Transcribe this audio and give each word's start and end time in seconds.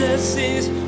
Jesus 0.00 0.36
is. 0.36 0.80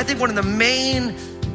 I 0.00 0.02
think 0.02 0.18
one 0.18 0.30
of 0.30 0.36
the 0.36 0.42
main 0.42 1.12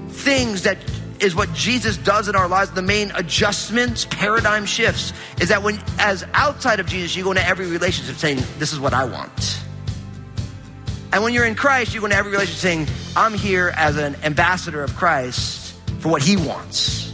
things 0.09 0.61
that 0.63 0.77
is 1.19 1.35
what 1.35 1.51
Jesus 1.53 1.97
does 1.97 2.27
in 2.27 2.35
our 2.35 2.47
lives, 2.47 2.71
the 2.71 2.81
main 2.81 3.11
adjustments, 3.15 4.05
paradigm 4.09 4.65
shifts, 4.65 5.13
is 5.39 5.49
that 5.49 5.63
when, 5.63 5.79
as 5.99 6.25
outside 6.33 6.79
of 6.79 6.87
Jesus, 6.87 7.15
you 7.15 7.23
go 7.23 7.31
into 7.31 7.45
every 7.45 7.67
relationship 7.67 8.15
saying, 8.15 8.39
This 8.57 8.73
is 8.73 8.79
what 8.79 8.93
I 8.93 9.05
want. 9.05 9.61
And 11.13 11.23
when 11.23 11.33
you're 11.33 11.45
in 11.45 11.55
Christ, 11.55 11.93
you 11.93 12.01
go 12.01 12.07
into 12.07 12.17
every 12.17 12.31
relationship 12.31 12.59
saying, 12.59 12.87
I'm 13.15 13.33
here 13.33 13.73
as 13.77 13.97
an 13.97 14.15
ambassador 14.23 14.83
of 14.83 14.95
Christ 14.95 15.73
for 15.99 16.09
what 16.09 16.21
he 16.21 16.35
wants. 16.35 17.13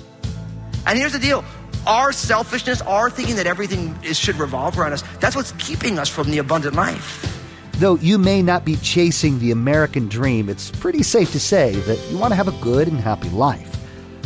And 0.88 0.98
here's 0.98 1.14
the 1.14 1.20
deal 1.20 1.46
our 1.88 2.12
selfishness, 2.12 2.82
our 2.82 3.10
thinking 3.10 3.36
that 3.38 3.48
everything 3.48 3.98
is, 4.04 4.18
should 4.18 4.36
revolve 4.36 4.78
around 4.78 4.94
us, 4.94 5.04
that's 5.20 5.36
what's 5.36 5.52
keeping 5.54 5.98
us 5.98 6.10
from 6.10 6.30
the 6.30 6.38
abundant 6.38 6.76
life. 6.76 7.28
Though 7.74 7.96
you 7.96 8.20
may 8.20 8.44
not 8.44 8.66
be 8.66 8.76
chasing 8.78 9.40
the 9.40 9.52
American 9.52 10.08
dream, 10.08 10.50
it's 10.50 10.70
pretty 10.70 11.02
safe 11.02 11.32
to 11.32 11.40
say 11.40 11.72
that 11.72 11.98
you 12.12 12.18
want 12.18 12.32
to 12.32 12.36
have 12.36 12.48
a 12.48 12.64
good 12.64 12.88
and 12.88 13.00
happy 13.00 13.30
life. 13.30 13.71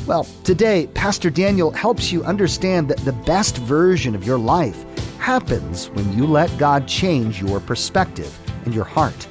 Well, 0.07 0.27
today, 0.43 0.85
Pastor 0.93 1.31
Daniel 1.31 1.71
helps 1.71 2.11
you 2.11 2.23
understand 2.23 2.87
that 2.89 2.99
the 2.99 3.13
best 3.13 3.57
version 3.57 4.13
of 4.13 4.23
your 4.23 4.37
life 4.37 4.85
happens 5.17 5.89
when 5.89 6.15
you 6.15 6.27
let 6.27 6.55
God 6.59 6.87
change 6.87 7.41
your 7.41 7.59
perspective 7.59 8.37
and 8.65 8.75
your 8.75 8.83
heart. 8.83 9.27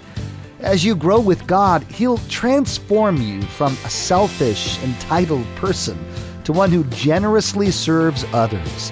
As 0.59 0.85
you 0.85 0.97
grow 0.97 1.21
with 1.21 1.47
God, 1.47 1.85
He'll 1.85 2.19
transform 2.29 3.19
you 3.19 3.43
from 3.43 3.75
a 3.85 3.91
selfish, 3.91 4.83
entitled 4.83 5.47
person 5.55 5.97
to 6.43 6.53
one 6.53 6.73
who 6.73 6.83
generously 6.85 7.71
serves 7.71 8.25
others. 8.33 8.91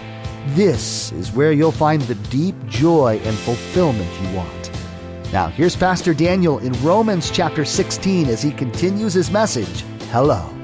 This 0.50 1.10
is 1.12 1.32
where 1.32 1.50
you'll 1.50 1.72
find 1.72 2.02
the 2.02 2.14
deep 2.30 2.54
joy 2.68 3.20
and 3.24 3.36
fulfillment 3.38 4.10
you 4.22 4.36
want. 4.36 4.70
Now, 5.32 5.48
here's 5.48 5.74
Pastor 5.74 6.14
Daniel 6.14 6.60
in 6.60 6.74
Romans 6.84 7.28
chapter 7.28 7.64
16 7.64 8.28
as 8.28 8.40
he 8.40 8.52
continues 8.52 9.14
his 9.14 9.32
message 9.32 9.82
Hello. 10.12 10.61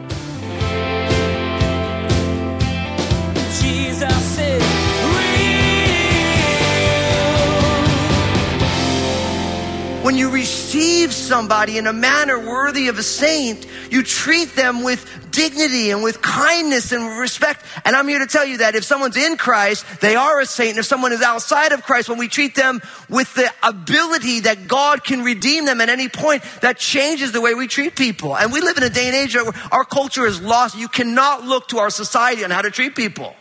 You 10.19 10.31
receive 10.31 11.13
somebody 11.13 11.79
in 11.79 11.87
a 11.87 11.93
manner 11.93 12.39
worthy 12.39 12.89
of 12.89 12.99
a 12.99 13.03
saint, 13.03 13.67
you 13.91 14.03
treat 14.03 14.55
them 14.57 14.83
with 14.83 15.31
dignity 15.31 15.91
and 15.91 16.03
with 16.03 16.21
kindness 16.21 16.91
and 16.93 17.19
respect. 17.19 17.65
And 17.85 17.95
I'm 17.95 18.09
here 18.09 18.19
to 18.19 18.27
tell 18.27 18.45
you 18.45 18.59
that 18.59 18.75
if 18.75 18.85
someone's 18.85 19.17
in 19.17 19.37
Christ, 19.37 19.87
they 20.01 20.17
are 20.17 20.41
a 20.41 20.47
saint. 20.47 20.71
And 20.71 20.79
if 20.81 20.87
someone 20.87 21.13
is 21.13 21.23
outside 21.23 21.73
of 21.73 21.85
Christ, 21.85 22.09
when 22.09 22.19
we 22.19 22.29
treat 22.29 22.55
them 22.55 22.81
with 23.09 23.33
the 23.35 23.51
ability 23.63 24.41
that 24.41 24.67
God 24.67 25.05
can 25.05 25.23
redeem 25.23 25.65
them 25.65 25.81
at 25.81 25.89
any 25.89 26.09
point, 26.09 26.43
that 26.61 26.79
changes 26.79 27.33
the 27.33 27.41
way 27.41 27.55
we 27.55 27.69
treat 27.69 27.95
people. 27.95 28.37
And 28.37 28.53
we 28.53 28.61
live 28.61 28.77
in 28.77 28.83
a 28.83 28.91
day 28.91 29.07
and 29.07 29.15
age 29.15 29.37
where 29.37 29.53
our 29.71 29.85
culture 29.85 30.27
is 30.27 30.43
lost. 30.43 30.77
You 30.77 30.89
cannot 30.89 31.45
look 31.45 31.69
to 31.69 31.79
our 31.79 31.91
society 31.91 32.45
on 32.45 32.51
how 32.51 32.63
to 32.63 32.71
treat 32.71 32.97
people. 32.97 33.35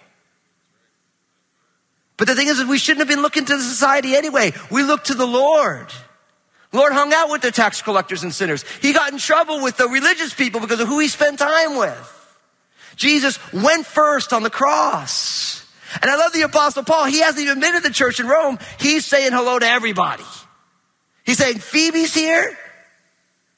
But 2.18 2.28
the 2.28 2.36
thing 2.36 2.48
is, 2.48 2.64
we 2.66 2.78
shouldn't 2.78 3.08
have 3.08 3.08
been 3.08 3.22
looking 3.22 3.46
to 3.46 3.56
the 3.56 3.64
society 3.64 4.16
anyway. 4.16 4.52
We 4.72 4.84
look 4.84 5.06
to 5.06 5.14
the 5.14 5.28
Lord. 5.28 5.92
Lord 6.74 6.94
hung 6.94 7.14
out 7.14 7.30
with 7.30 7.42
the 7.42 7.52
tax 7.52 7.82
collectors 7.82 8.24
and 8.24 8.34
sinners. 8.34 8.64
He 8.82 8.94
got 8.94 9.12
in 9.12 9.20
trouble 9.20 9.62
with 9.62 9.78
the 9.78 9.88
religious 9.88 10.34
people 10.34 10.60
because 10.60 10.80
of 10.80 10.88
who 10.88 11.00
he 11.00 11.08
spent 11.08 11.40
time 11.40 11.78
with. 11.78 12.14
Jesus 12.96 13.40
went 13.54 13.86
first 13.86 14.34
on 14.34 14.44
the 14.44 14.50
cross. 14.50 15.66
And 16.02 16.12
I 16.12 16.16
love 16.16 16.34
the 16.34 16.42
apostle 16.42 16.84
Paul. 16.84 17.06
He 17.06 17.20
hasn't 17.22 17.42
even 17.42 17.60
been 17.60 17.76
to 17.76 17.80
the 17.80 17.92
church 17.92 18.20
in 18.20 18.28
Rome. 18.28 18.60
He's 18.80 19.06
saying 19.06 19.32
hello 19.32 19.58
to 19.58 19.66
everybody. 19.66 20.24
He's 21.26 21.38
saying, 21.38 21.60
Phoebe's 21.60 22.14
here. 22.14 22.58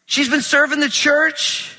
She's 0.06 0.30
been 0.30 0.42
serving 0.42 0.80
the 0.80 0.90
church. 0.90 1.76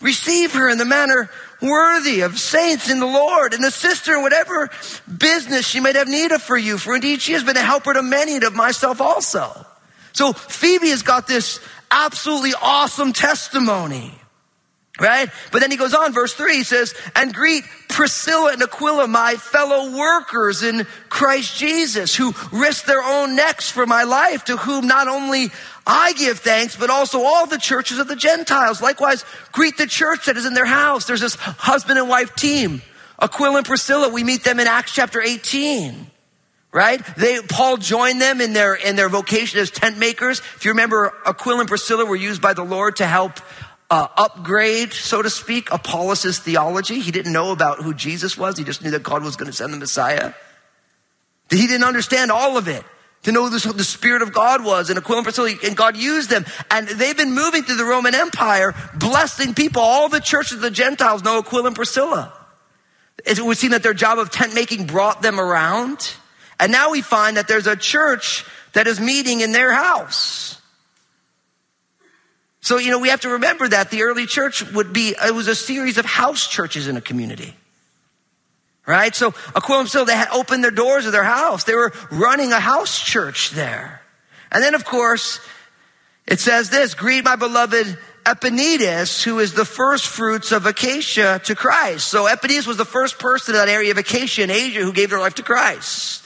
Receive 0.00 0.54
her 0.54 0.68
in 0.68 0.78
the 0.78 0.84
manner 0.84 1.30
worthy 1.60 2.22
of 2.22 2.38
saints 2.38 2.90
in 2.90 2.98
the 2.98 3.06
Lord 3.06 3.54
and 3.54 3.64
assist 3.64 4.06
her 4.06 4.16
in 4.16 4.22
whatever 4.22 4.68
business 5.16 5.66
she 5.66 5.80
might 5.80 5.94
have 5.94 6.08
need 6.08 6.32
of 6.32 6.42
for 6.42 6.56
you. 6.56 6.76
For 6.76 6.94
indeed 6.94 7.22
she 7.22 7.32
has 7.32 7.44
been 7.44 7.56
a 7.56 7.62
helper 7.62 7.92
to 7.92 8.02
many 8.02 8.34
and 8.34 8.44
of 8.44 8.54
myself 8.54 9.00
also. 9.00 9.66
So 10.12 10.32
Phoebe 10.32 10.88
has 10.88 11.02
got 11.02 11.26
this 11.26 11.60
absolutely 11.90 12.52
awesome 12.60 13.12
testimony, 13.12 14.14
right? 15.00 15.28
But 15.50 15.60
then 15.60 15.70
he 15.70 15.76
goes 15.76 15.94
on, 15.94 16.12
verse 16.12 16.34
three, 16.34 16.56
he 16.56 16.64
says, 16.64 16.94
and 17.14 17.34
greet 17.34 17.64
Priscilla 17.88 18.52
and 18.52 18.62
Aquila, 18.62 19.06
my 19.08 19.34
fellow 19.34 19.96
workers 19.96 20.62
in 20.62 20.86
Christ 21.08 21.56
Jesus, 21.56 22.14
who 22.14 22.34
risked 22.50 22.86
their 22.86 23.02
own 23.02 23.36
necks 23.36 23.70
for 23.70 23.86
my 23.86 24.04
life, 24.04 24.44
to 24.44 24.56
whom 24.56 24.86
not 24.86 25.08
only 25.08 25.48
I 25.86 26.12
give 26.12 26.38
thanks, 26.38 26.76
but 26.76 26.90
also 26.90 27.22
all 27.22 27.46
the 27.46 27.58
churches 27.58 27.98
of 27.98 28.08
the 28.08 28.16
Gentiles. 28.16 28.80
Likewise, 28.80 29.24
greet 29.50 29.76
the 29.76 29.86
church 29.86 30.26
that 30.26 30.36
is 30.36 30.46
in 30.46 30.54
their 30.54 30.64
house. 30.64 31.06
There's 31.06 31.20
this 31.20 31.34
husband 31.34 31.98
and 31.98 32.08
wife 32.08 32.34
team. 32.34 32.82
Aquila 33.18 33.58
and 33.58 33.66
Priscilla, 33.66 34.08
we 34.08 34.24
meet 34.24 34.44
them 34.44 34.60
in 34.60 34.66
Acts 34.66 34.94
chapter 34.94 35.20
18 35.20 36.11
right? 36.72 37.00
They, 37.16 37.40
Paul 37.40 37.76
joined 37.76 38.20
them 38.20 38.40
in 38.40 38.54
their, 38.54 38.74
in 38.74 38.96
their 38.96 39.08
vocation 39.08 39.60
as 39.60 39.70
tent 39.70 39.98
makers. 39.98 40.40
If 40.56 40.64
you 40.64 40.70
remember, 40.70 41.12
Aquila 41.26 41.60
and 41.60 41.68
Priscilla 41.68 42.04
were 42.06 42.16
used 42.16 42.40
by 42.40 42.54
the 42.54 42.64
Lord 42.64 42.96
to 42.96 43.06
help 43.06 43.40
uh, 43.90 44.08
upgrade, 44.16 44.94
so 44.94 45.20
to 45.20 45.28
speak, 45.28 45.70
Apollos' 45.70 46.38
theology. 46.38 47.00
He 47.00 47.10
didn't 47.10 47.32
know 47.32 47.52
about 47.52 47.82
who 47.82 47.92
Jesus 47.92 48.38
was. 48.38 48.56
He 48.56 48.64
just 48.64 48.82
knew 48.82 48.90
that 48.92 49.02
God 49.02 49.22
was 49.22 49.36
going 49.36 49.50
to 49.50 49.56
send 49.56 49.72
the 49.72 49.76
Messiah. 49.76 50.32
He 51.50 51.66
didn't 51.66 51.84
understand 51.84 52.30
all 52.30 52.56
of 52.56 52.68
it. 52.68 52.84
To 53.24 53.30
know 53.30 53.48
who 53.48 53.72
the 53.72 53.84
Spirit 53.84 54.22
of 54.22 54.32
God 54.32 54.64
was, 54.64 54.90
and 54.90 54.98
Aquila 54.98 55.18
and 55.18 55.24
Priscilla, 55.24 55.52
and 55.62 55.76
God 55.76 55.96
used 55.96 56.28
them. 56.28 56.44
And 56.72 56.88
they've 56.88 57.16
been 57.16 57.32
moving 57.32 57.62
through 57.62 57.76
the 57.76 57.84
Roman 57.84 58.16
Empire, 58.16 58.74
blessing 58.94 59.54
people. 59.54 59.80
All 59.80 60.08
the 60.08 60.18
churches 60.18 60.54
of 60.54 60.60
the 60.60 60.72
Gentiles 60.72 61.22
know 61.22 61.38
Aquila 61.38 61.68
and 61.68 61.76
Priscilla. 61.76 62.32
It 63.24 63.40
would 63.40 63.58
seem 63.58 63.70
that 63.70 63.84
their 63.84 63.94
job 63.94 64.18
of 64.18 64.30
tent 64.30 64.54
making 64.56 64.86
brought 64.86 65.22
them 65.22 65.38
around. 65.38 66.14
And 66.62 66.70
now 66.70 66.92
we 66.92 67.02
find 67.02 67.38
that 67.38 67.48
there's 67.48 67.66
a 67.66 67.74
church 67.74 68.44
that 68.74 68.86
is 68.86 69.00
meeting 69.00 69.40
in 69.40 69.50
their 69.50 69.72
house. 69.72 70.62
So, 72.60 72.78
you 72.78 72.92
know, 72.92 73.00
we 73.00 73.08
have 73.08 73.22
to 73.22 73.30
remember 73.30 73.66
that 73.66 73.90
the 73.90 74.04
early 74.04 74.26
church 74.26 74.62
would 74.70 74.92
be, 74.92 75.08
it 75.08 75.34
was 75.34 75.48
a 75.48 75.56
series 75.56 75.98
of 75.98 76.04
house 76.04 76.46
churches 76.46 76.86
in 76.86 76.96
a 76.96 77.00
community. 77.00 77.56
Right? 78.86 79.12
So 79.12 79.34
Aquila 79.56 79.80
and 79.80 79.86
Priscilla, 79.86 80.06
they 80.06 80.14
had 80.14 80.28
opened 80.28 80.62
their 80.62 80.70
doors 80.70 81.04
of 81.04 81.10
their 81.10 81.24
house. 81.24 81.64
They 81.64 81.74
were 81.74 81.92
running 82.12 82.52
a 82.52 82.60
house 82.60 82.96
church 82.96 83.50
there. 83.50 84.00
And 84.52 84.62
then, 84.62 84.76
of 84.76 84.84
course, 84.84 85.40
it 86.28 86.38
says 86.38 86.70
this, 86.70 86.94
greet 86.94 87.24
my 87.24 87.34
beloved 87.34 87.98
Epaenetus, 88.24 89.24
who 89.24 89.40
is 89.40 89.54
the 89.54 89.64
first 89.64 90.06
fruits 90.06 90.52
of 90.52 90.64
Achaia 90.64 91.40
to 91.40 91.56
Christ. 91.56 92.06
So 92.06 92.28
Epaenetus 92.28 92.68
was 92.68 92.76
the 92.76 92.84
first 92.84 93.18
person 93.18 93.56
in 93.56 93.58
that 93.58 93.68
area 93.68 93.90
of 93.90 93.98
Achaia 93.98 94.44
in 94.44 94.50
Asia 94.52 94.80
who 94.84 94.92
gave 94.92 95.10
their 95.10 95.18
life 95.18 95.34
to 95.34 95.42
Christ. 95.42 96.21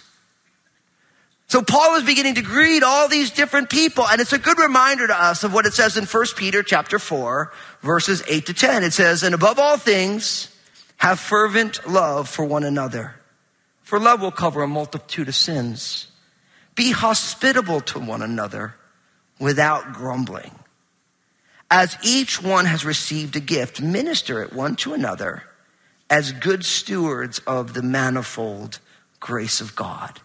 So 1.49 1.63
Paul 1.63 1.95
is 1.97 2.03
beginning 2.03 2.35
to 2.35 2.43
greet 2.43 2.83
all 2.83 3.09
these 3.09 3.31
different 3.31 3.71
people, 3.71 4.07
and 4.07 4.21
it's 4.21 4.33
a 4.33 4.39
good 4.39 4.59
reminder 4.59 5.07
to 5.07 5.21
us 5.21 5.45
of 5.45 5.55
what 5.55 5.65
it 5.65 5.75
says 5.75 5.97
in 5.97 6.05
1 6.05 6.25
Peter 6.37 6.63
chapter 6.63 6.99
4, 6.99 7.53
verses 7.83 8.23
8 8.27 8.47
to 8.47 8.55
10. 8.55 8.83
It 8.83 8.93
says, 8.93 9.23
And 9.23 9.35
above 9.35 9.59
all 9.59 9.77
things, 9.77 10.49
have 10.97 11.21
fervent 11.21 11.89
love 11.89 12.29
for 12.29 12.45
one 12.45 12.65
another. 12.65 13.15
For 13.83 14.01
love 14.01 14.21
will 14.21 14.33
cover 14.33 14.63
a 14.63 14.69
multitude 14.69 15.29
of 15.29 15.37
sins. 15.37 16.09
Be 16.75 16.91
hospitable 16.91 17.81
to 17.83 18.01
one 18.01 18.23
another 18.23 18.75
without 19.39 19.93
grumbling. 19.93 20.51
As 21.71 21.97
each 22.03 22.43
one 22.43 22.65
has 22.65 22.85
received 22.85 23.37
a 23.37 23.41
gift, 23.41 23.81
minister 23.81 24.43
it 24.43 24.53
one 24.53 24.75
to 24.77 24.95
another 24.95 25.45
as 26.11 26.33
good 26.33 26.65
stewards 26.65 27.39
of 27.41 27.75
the 27.75 27.83
manifold 27.83 28.81
grace 29.21 29.61
of 29.61 29.77
God. 29.77 30.21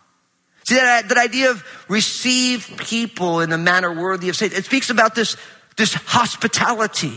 That, 0.72 1.10
that 1.10 1.18
idea 1.18 1.52
of 1.52 1.64
receive 1.88 2.72
people 2.78 3.42
in 3.42 3.52
a 3.52 3.58
manner 3.58 3.94
worthy 3.94 4.30
of 4.30 4.36
faith. 4.36 4.58
It 4.58 4.66
speaks 4.66 4.90
about 4.90 5.16
this, 5.16 5.38
this 5.78 5.94
hospitality, 5.94 7.14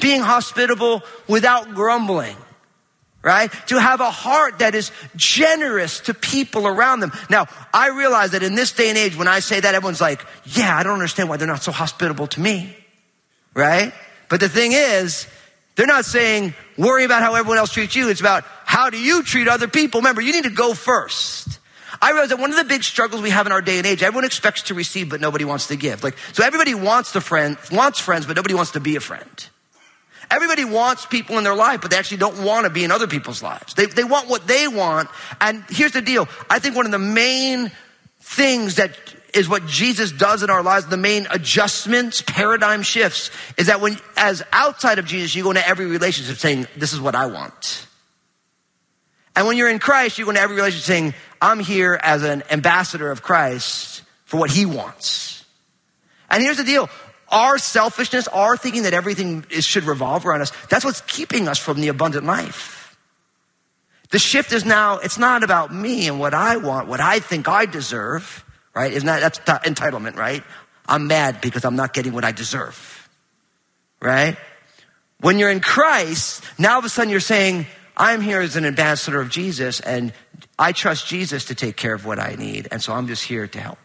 being 0.00 0.20
hospitable 0.22 1.02
without 1.28 1.74
grumbling, 1.74 2.36
right? 3.22 3.52
To 3.68 3.78
have 3.78 4.00
a 4.00 4.10
heart 4.10 4.60
that 4.60 4.74
is 4.74 4.92
generous 5.16 6.00
to 6.00 6.14
people 6.14 6.66
around 6.66 7.00
them. 7.00 7.12
Now, 7.28 7.46
I 7.74 7.88
realize 7.88 8.30
that 8.30 8.42
in 8.42 8.54
this 8.54 8.72
day 8.72 8.88
and 8.88 8.96
age, 8.96 9.16
when 9.16 9.28
I 9.28 9.40
say 9.40 9.60
that, 9.60 9.74
everyone's 9.74 10.00
like, 10.00 10.24
yeah, 10.44 10.76
I 10.76 10.82
don't 10.82 10.94
understand 10.94 11.28
why 11.28 11.36
they're 11.36 11.46
not 11.46 11.62
so 11.62 11.72
hospitable 11.72 12.28
to 12.28 12.40
me, 12.40 12.74
right? 13.54 13.92
But 14.28 14.40
the 14.40 14.48
thing 14.48 14.72
is, 14.72 15.26
they're 15.76 15.86
not 15.86 16.04
saying 16.04 16.54
worry 16.76 17.04
about 17.04 17.22
how 17.22 17.34
everyone 17.34 17.58
else 17.58 17.72
treats 17.72 17.94
you. 17.96 18.08
It's 18.08 18.20
about 18.20 18.44
how 18.64 18.90
do 18.90 18.98
you 18.98 19.22
treat 19.22 19.48
other 19.48 19.68
people. 19.68 20.00
Remember, 20.00 20.20
you 20.20 20.32
need 20.32 20.44
to 20.44 20.50
go 20.50 20.74
first. 20.74 21.59
I 22.02 22.12
realize 22.12 22.30
that 22.30 22.38
one 22.38 22.50
of 22.50 22.56
the 22.56 22.64
big 22.64 22.82
struggles 22.82 23.20
we 23.20 23.30
have 23.30 23.46
in 23.46 23.52
our 23.52 23.60
day 23.60 23.78
and 23.78 23.86
age, 23.86 24.02
everyone 24.02 24.24
expects 24.24 24.62
to 24.62 24.74
receive, 24.74 25.10
but 25.10 25.20
nobody 25.20 25.44
wants 25.44 25.66
to 25.68 25.76
give. 25.76 26.02
Like, 26.02 26.16
so 26.32 26.42
everybody 26.42 26.74
wants 26.74 27.12
the 27.12 27.20
friend, 27.20 27.58
wants 27.70 28.00
friends, 28.00 28.26
but 28.26 28.36
nobody 28.36 28.54
wants 28.54 28.70
to 28.72 28.80
be 28.80 28.96
a 28.96 29.00
friend. 29.00 29.48
Everybody 30.30 30.64
wants 30.64 31.04
people 31.06 31.38
in 31.38 31.44
their 31.44 31.56
life, 31.56 31.80
but 31.82 31.90
they 31.90 31.98
actually 31.98 32.18
don't 32.18 32.44
want 32.44 32.64
to 32.64 32.70
be 32.70 32.84
in 32.84 32.92
other 32.92 33.08
people's 33.08 33.42
lives. 33.42 33.74
They, 33.74 33.86
they 33.86 34.04
want 34.04 34.28
what 34.28 34.46
they 34.46 34.68
want. 34.68 35.10
And 35.40 35.64
here's 35.68 35.92
the 35.92 36.00
deal. 36.00 36.28
I 36.48 36.58
think 36.58 36.76
one 36.76 36.86
of 36.86 36.92
the 36.92 36.98
main 36.98 37.70
things 38.20 38.76
that 38.76 38.96
is 39.34 39.48
what 39.48 39.66
Jesus 39.66 40.12
does 40.12 40.42
in 40.42 40.50
our 40.50 40.62
lives, 40.62 40.86
the 40.86 40.96
main 40.96 41.26
adjustments, 41.30 42.22
paradigm 42.26 42.82
shifts, 42.82 43.30
is 43.58 43.66
that 43.66 43.80
when, 43.80 43.98
as 44.16 44.42
outside 44.52 44.98
of 44.98 45.04
Jesus, 45.04 45.34
you 45.34 45.42
go 45.42 45.50
into 45.50 45.66
every 45.66 45.86
relationship 45.86 46.36
saying, 46.36 46.66
this 46.76 46.92
is 46.92 47.00
what 47.00 47.14
I 47.14 47.26
want. 47.26 47.86
And 49.36 49.46
when 49.46 49.56
you're 49.56 49.70
in 49.70 49.78
Christ, 49.78 50.18
you 50.18 50.24
go 50.24 50.30
into 50.30 50.40
every 50.40 50.56
relationship 50.56 50.84
saying, 50.84 51.14
I'm 51.40 51.60
here 51.60 51.98
as 52.02 52.22
an 52.22 52.42
ambassador 52.50 53.10
of 53.10 53.22
Christ 53.22 54.02
for 54.24 54.38
what 54.38 54.50
he 54.50 54.66
wants. 54.66 55.44
And 56.30 56.42
here's 56.42 56.56
the 56.56 56.64
deal. 56.64 56.88
Our 57.28 57.58
selfishness, 57.58 58.28
our 58.28 58.56
thinking 58.56 58.82
that 58.82 58.94
everything 58.94 59.44
is, 59.50 59.64
should 59.64 59.84
revolve 59.84 60.26
around 60.26 60.42
us, 60.42 60.52
that's 60.68 60.84
what's 60.84 61.00
keeping 61.02 61.48
us 61.48 61.58
from 61.58 61.80
the 61.80 61.88
abundant 61.88 62.26
life. 62.26 62.96
The 64.10 64.18
shift 64.18 64.52
is 64.52 64.64
now, 64.64 64.98
it's 64.98 65.18
not 65.18 65.44
about 65.44 65.72
me 65.72 66.08
and 66.08 66.18
what 66.18 66.34
I 66.34 66.56
want, 66.56 66.88
what 66.88 67.00
I 67.00 67.20
think 67.20 67.48
I 67.48 67.66
deserve, 67.66 68.44
right? 68.74 68.92
Isn't 68.92 69.06
that, 69.06 69.20
that's 69.20 69.38
entitlement, 69.64 70.16
right? 70.16 70.42
I'm 70.86 71.06
mad 71.06 71.40
because 71.40 71.64
I'm 71.64 71.76
not 71.76 71.94
getting 71.94 72.12
what 72.12 72.24
I 72.24 72.32
deserve, 72.32 73.08
right? 74.02 74.36
When 75.20 75.38
you're 75.38 75.50
in 75.50 75.60
Christ, 75.60 76.42
now 76.58 76.72
all 76.72 76.78
of 76.80 76.84
a 76.84 76.88
sudden 76.88 77.10
you're 77.10 77.20
saying, 77.20 77.66
I'm 78.00 78.22
here 78.22 78.40
as 78.40 78.56
an 78.56 78.64
ambassador 78.64 79.20
of 79.20 79.28
Jesus 79.28 79.78
and 79.78 80.14
I 80.58 80.72
trust 80.72 81.06
Jesus 81.06 81.44
to 81.44 81.54
take 81.54 81.76
care 81.76 81.92
of 81.92 82.06
what 82.06 82.18
I 82.18 82.34
need. 82.34 82.66
And 82.72 82.82
so 82.82 82.94
I'm 82.94 83.06
just 83.06 83.24
here 83.24 83.46
to 83.46 83.60
help. 83.60 83.78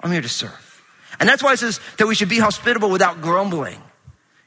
I'm 0.00 0.10
here 0.10 0.22
to 0.22 0.28
serve. 0.30 0.82
And 1.20 1.28
that's 1.28 1.42
why 1.42 1.52
it 1.52 1.58
says 1.58 1.78
that 1.98 2.06
we 2.06 2.14
should 2.14 2.30
be 2.30 2.38
hospitable 2.38 2.88
without 2.88 3.20
grumbling. 3.20 3.82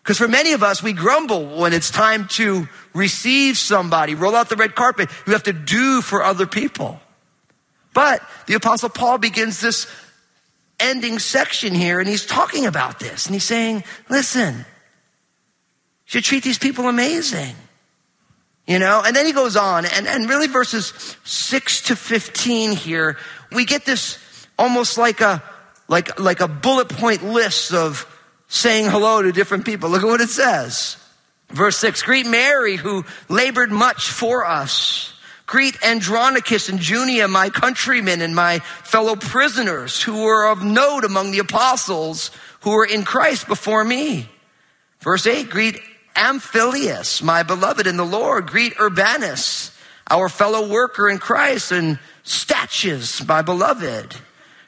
Because 0.01 0.17
for 0.17 0.27
many 0.27 0.53
of 0.53 0.63
us, 0.63 0.81
we 0.81 0.94
grumble 0.94 1.59
when 1.59 1.73
it's 1.73 1.91
time 1.91 2.27
to 2.29 2.67
receive 2.95 3.59
somebody, 3.59 4.15
roll 4.15 4.35
out 4.35 4.49
the 4.49 4.55
red 4.55 4.73
carpet. 4.73 5.09
You 5.27 5.33
have 5.33 5.44
to 5.44 5.53
do 5.53 6.01
for 6.01 6.23
other 6.23 6.47
people. 6.47 6.99
But 7.94 8.23
the 8.47 8.55
apostle 8.55 8.89
Paul 8.89 9.19
begins 9.19 9.61
this 9.61 9.85
ending 10.79 11.19
section 11.19 11.75
here 11.75 11.99
and 11.99 12.09
he's 12.09 12.25
talking 12.25 12.65
about 12.65 12.99
this 12.99 13.27
and 13.27 13.35
he's 13.35 13.44
saying, 13.44 13.83
listen, 14.09 14.55
you 14.55 14.63
should 16.05 16.23
treat 16.23 16.44
these 16.44 16.57
people 16.57 16.88
amazing. 16.88 17.55
You 18.68 18.80
know, 18.80 19.02
and 19.06 19.16
then 19.16 19.25
he 19.25 19.31
goes 19.31 19.56
on 19.56 19.86
and, 19.86 20.08
and 20.08 20.30
really 20.30 20.48
verses 20.48 20.94
six 21.24 21.84
to 21.84 21.96
15 21.96 22.74
here, 22.74 23.18
we 23.52 23.64
get 23.64 23.86
this 23.86 24.19
almost 24.60 24.98
like 24.98 25.22
a, 25.22 25.42
like, 25.88 26.19
like 26.19 26.42
a 26.42 26.50
bullet 26.50 26.90
point 26.90 27.24
list 27.24 27.74
of 27.74 28.06
saying 28.50 28.90
hello 28.90 29.22
to 29.22 29.31
different 29.31 29.66
people. 29.66 29.90
Look 29.90 30.04
at 30.04 30.08
what 30.08 30.19
it 30.19 30.30
says. 30.30 30.98
Verse 31.50 31.78
6 31.78 32.04
Greet 32.04 32.25
Mary, 32.25 32.75
who 32.75 33.06
labored 33.30 33.72
much 33.72 34.10
for 34.10 34.46
us. 34.46 35.14
Greet 35.46 35.81
Andronicus 35.81 36.68
and 36.68 36.81
Junia, 36.81 37.30
my 37.30 37.50
countrymen 37.50 38.22
and 38.22 38.36
my 38.36 38.60
fellow 38.60 39.16
prisoners 39.16 40.04
who 40.04 40.24
were 40.24 40.46
of 40.46 40.62
note 40.62 41.06
among 41.06 41.31
the 41.31 41.40
apostles 41.40 42.31
who 42.62 42.72
were 42.72 42.86
in 42.86 43.06
Christ 43.06 43.48
before 43.48 43.86
me. 43.86 44.30
Verse 45.00 45.25
8 45.25 45.50
Greet 45.50 45.80
Amplias, 46.18 47.22
my 47.22 47.44
beloved 47.44 47.88
in 47.88 47.96
the 47.96 48.06
Lord. 48.06 48.48
Greet 48.48 48.74
Urbanus, 48.80 49.72
our 50.10 50.28
fellow 50.28 50.68
worker 50.68 51.10
in 51.10 51.19
Christ, 51.19 51.72
and 51.72 52.00
Stachys, 52.25 53.25
my 53.25 53.42
beloved. 53.42 54.16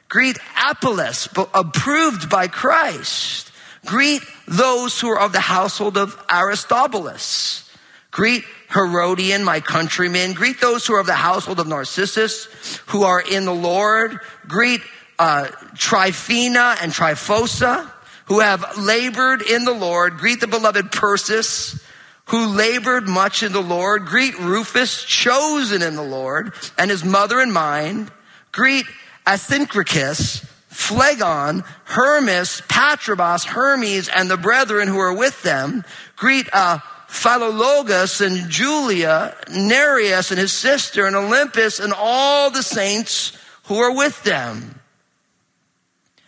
Greet 0.08 0.38
Apelles, 0.56 1.28
approved 1.52 2.30
by 2.30 2.46
Christ. 2.48 3.50
Greet 3.84 4.22
those 4.46 5.00
who 5.00 5.08
are 5.08 5.20
of 5.20 5.32
the 5.32 5.40
household 5.40 5.96
of 5.96 6.16
Aristobulus. 6.30 7.70
Greet 8.10 8.44
Herodion, 8.70 9.44
my 9.44 9.60
countrymen. 9.60 10.32
Greet 10.32 10.60
those 10.60 10.86
who 10.86 10.94
are 10.94 11.00
of 11.00 11.06
the 11.06 11.14
household 11.14 11.60
of 11.60 11.66
Narcissus, 11.66 12.46
who 12.86 13.02
are 13.04 13.20
in 13.20 13.44
the 13.44 13.54
Lord. 13.54 14.18
Greet 14.48 14.80
uh, 15.18 15.48
Tryphena 15.76 16.76
and 16.80 16.92
Tryphosa, 16.92 17.90
who 18.30 18.38
have 18.38 18.78
labored 18.78 19.42
in 19.42 19.64
the 19.64 19.72
Lord. 19.72 20.16
Greet 20.16 20.38
the 20.38 20.46
beloved 20.46 20.92
Persis, 20.92 21.84
who 22.26 22.46
labored 22.46 23.08
much 23.08 23.42
in 23.42 23.50
the 23.50 23.60
Lord. 23.60 24.06
Greet 24.06 24.38
Rufus, 24.38 25.02
chosen 25.02 25.82
in 25.82 25.96
the 25.96 26.04
Lord, 26.04 26.52
and 26.78 26.92
his 26.92 27.04
mother 27.04 27.40
and 27.40 27.52
mine. 27.52 28.08
Greet 28.52 28.86
Asyncritus, 29.26 30.44
Phlegon, 30.68 31.64
Hermas, 31.86 32.60
Patrobas, 32.68 33.46
Hermes, 33.46 34.08
and 34.08 34.30
the 34.30 34.36
brethren 34.36 34.86
who 34.86 35.00
are 35.00 35.12
with 35.12 35.42
them. 35.42 35.82
Greet 36.14 36.48
uh, 36.52 36.78
Philologus 37.08 38.24
and 38.24 38.48
Julia, 38.48 39.34
Nereus 39.50 40.30
and 40.30 40.38
his 40.38 40.52
sister, 40.52 41.04
and 41.04 41.16
Olympas, 41.16 41.82
and 41.82 41.92
all 41.92 42.52
the 42.52 42.62
saints 42.62 43.36
who 43.64 43.78
are 43.78 43.92
with 43.92 44.22
them. 44.22 44.78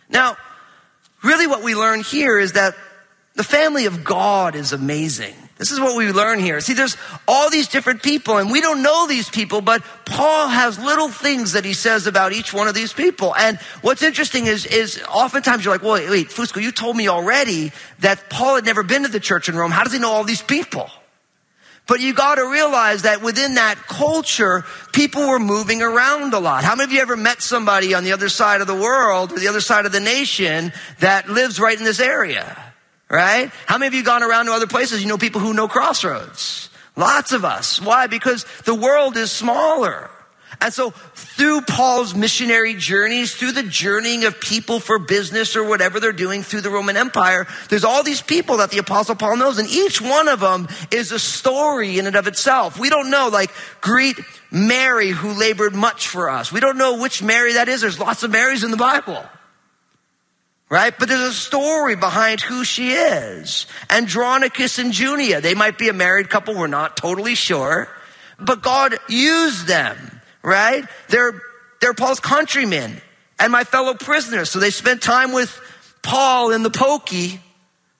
Now, 0.09 0.35
really 1.23 1.47
what 1.47 1.63
we 1.63 1.75
learn 1.75 2.01
here 2.01 2.37
is 2.39 2.53
that 2.53 2.75
the 3.35 3.43
family 3.43 3.85
of 3.85 4.03
God 4.03 4.55
is 4.55 4.73
amazing. 4.73 5.33
This 5.57 5.71
is 5.71 5.79
what 5.79 5.95
we 5.95 6.11
learn 6.11 6.39
here. 6.39 6.59
See, 6.59 6.73
there's 6.73 6.97
all 7.27 7.49
these 7.49 7.67
different 7.67 8.03
people, 8.03 8.37
and 8.37 8.51
we 8.51 8.59
don't 8.59 8.81
know 8.81 9.07
these 9.07 9.29
people, 9.29 9.61
but 9.61 9.83
Paul 10.05 10.47
has 10.47 10.77
little 10.77 11.09
things 11.09 11.53
that 11.53 11.63
he 11.63 11.73
says 11.73 12.05
about 12.05 12.33
each 12.33 12.53
one 12.53 12.67
of 12.67 12.73
these 12.73 12.91
people. 12.91 13.35
And 13.35 13.57
what's 13.81 14.01
interesting 14.01 14.47
is, 14.47 14.65
is 14.65 15.01
oftentimes 15.07 15.63
you're 15.63 15.73
like, 15.73 15.83
well, 15.83 15.93
wait, 15.93 16.09
wait, 16.09 16.27
Fusco, 16.29 16.61
you 16.61 16.71
told 16.71 16.97
me 16.97 17.07
already 17.07 17.71
that 17.99 18.29
Paul 18.29 18.55
had 18.55 18.65
never 18.65 18.83
been 18.83 19.03
to 19.03 19.09
the 19.09 19.19
church 19.19 19.47
in 19.47 19.55
Rome. 19.55 19.71
How 19.71 19.83
does 19.83 19.93
he 19.93 19.99
know 19.99 20.11
all 20.11 20.23
these 20.23 20.41
people? 20.41 20.89
But 21.85 21.99
you 21.99 22.13
got 22.13 22.35
to 22.35 22.49
realize 22.49 23.01
that 23.01 23.21
within 23.21 23.55
that 23.55 23.75
culture, 23.75 24.63
people 24.93 25.27
were 25.27 25.39
moving 25.39 25.81
around 25.81 26.33
a 26.33 26.39
lot. 26.39 26.63
How 26.63 26.75
many 26.75 26.85
of 26.85 26.93
you 26.93 27.01
ever 27.01 27.17
met 27.17 27.41
somebody 27.41 27.93
on 27.93 28.05
the 28.05 28.13
other 28.13 28.29
side 28.29 28.61
of 28.61 28.67
the 28.67 28.75
world 28.75 29.33
or 29.33 29.39
the 29.39 29.49
other 29.49 29.59
side 29.59 29.85
of 29.85 29.91
the 29.91 29.99
nation 29.99 30.71
that 30.99 31.27
lives 31.27 31.59
right 31.59 31.77
in 31.77 31.83
this 31.83 31.99
area? 31.99 32.73
right? 33.13 33.51
How 33.67 33.77
many 33.77 33.87
of 33.87 33.93
you 33.93 34.03
gone 34.03 34.23
around 34.23 34.47
to 34.47 34.53
other 34.53 34.67
places? 34.67 35.01
You 35.01 35.07
know 35.07 35.17
people 35.19 35.39
who 35.39 35.53
know 35.53 35.67
Crossroads. 35.67 36.69
Lots 36.95 37.31
of 37.31 37.45
us. 37.45 37.79
Why? 37.79 38.07
Because 38.07 38.45
the 38.65 38.75
world 38.75 39.15
is 39.17 39.31
smaller. 39.31 40.09
And 40.63 40.73
so 40.73 40.91
through 40.91 41.61
Paul's 41.61 42.15
missionary 42.15 42.73
journeys, 42.73 43.35
through 43.35 43.51
the 43.51 43.63
journeying 43.63 44.23
of 44.23 44.39
people 44.39 44.79
for 44.79 44.97
business 44.97 45.57
or 45.57 45.63
whatever 45.65 45.99
they're 45.99 46.13
doing 46.13 46.41
through 46.41 46.61
the 46.61 46.69
Roman 46.69 46.95
Empire, 46.95 47.45
there's 47.67 47.83
all 47.83 48.01
these 48.01 48.21
people 48.21 48.57
that 48.57 48.71
the 48.71 48.77
apostle 48.77 49.15
Paul 49.15 49.35
knows 49.35 49.57
and 49.57 49.69
each 49.69 50.01
one 50.01 50.29
of 50.29 50.39
them 50.39 50.69
is 50.89 51.11
a 51.11 51.19
story 51.19 51.99
in 51.99 52.07
and 52.07 52.15
of 52.15 52.27
itself. 52.27 52.79
We 52.79 52.89
don't 52.89 53.11
know, 53.11 53.27
like, 53.27 53.51
greet 53.81 54.17
Mary 54.51 55.09
who 55.09 55.37
labored 55.37 55.75
much 55.75 56.07
for 56.07 56.29
us. 56.29 56.49
We 56.49 56.61
don't 56.61 56.77
know 56.77 56.97
which 56.97 57.21
Mary 57.21 57.53
that 57.53 57.67
is. 57.67 57.81
There's 57.81 57.99
lots 57.99 58.23
of 58.23 58.31
Marys 58.31 58.63
in 58.63 58.71
the 58.71 58.77
Bible 58.77 59.21
right? 60.69 60.97
But 60.97 61.07
there's 61.07 61.21
a 61.21 61.33
story 61.33 61.95
behind 61.95 62.41
who 62.41 62.63
she 62.63 62.93
is. 62.93 63.67
Andronicus 63.91 64.79
and 64.79 64.91
Junia, 64.91 65.39
they 65.39 65.53
might 65.53 65.77
be 65.77 65.87
a 65.87 65.93
married 65.93 66.31
couple, 66.31 66.55
we're 66.55 66.65
not 66.65 66.97
totally 66.97 67.35
sure, 67.35 67.87
but 68.39 68.63
God 68.63 68.97
used 69.07 69.67
them, 69.67 70.12
right? 70.43 70.85
They're, 71.09 71.41
they're 71.81 71.93
Paul's 71.93 72.19
countrymen 72.19 73.01
and 73.39 73.51
my 73.51 73.63
fellow 73.63 73.93
prisoners. 73.93 74.51
So 74.51 74.59
they 74.59 74.69
spent 74.69 75.01
time 75.01 75.31
with 75.31 75.59
Paul 76.01 76.51
in 76.51 76.63
the 76.63 76.69
pokey 76.69 77.39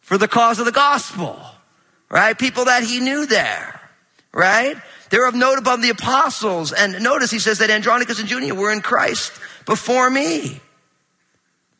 for 0.01 0.17
the 0.17 0.27
cause 0.27 0.59
of 0.59 0.65
the 0.65 0.71
gospel, 0.71 1.39
right? 2.09 2.37
People 2.37 2.65
that 2.65 2.83
he 2.83 2.99
knew 2.99 3.25
there, 3.25 3.81
right? 4.33 4.75
They're 5.09 5.27
of 5.27 5.35
note 5.35 5.57
above 5.57 5.81
the 5.81 5.89
apostles. 5.89 6.73
And 6.73 7.01
notice 7.01 7.31
he 7.31 7.39
says 7.39 7.59
that 7.59 7.69
Andronicus 7.69 8.19
and 8.19 8.29
Junia 8.29 8.53
were 8.53 8.71
in 8.71 8.81
Christ 8.81 9.31
before 9.65 10.09
me. 10.09 10.59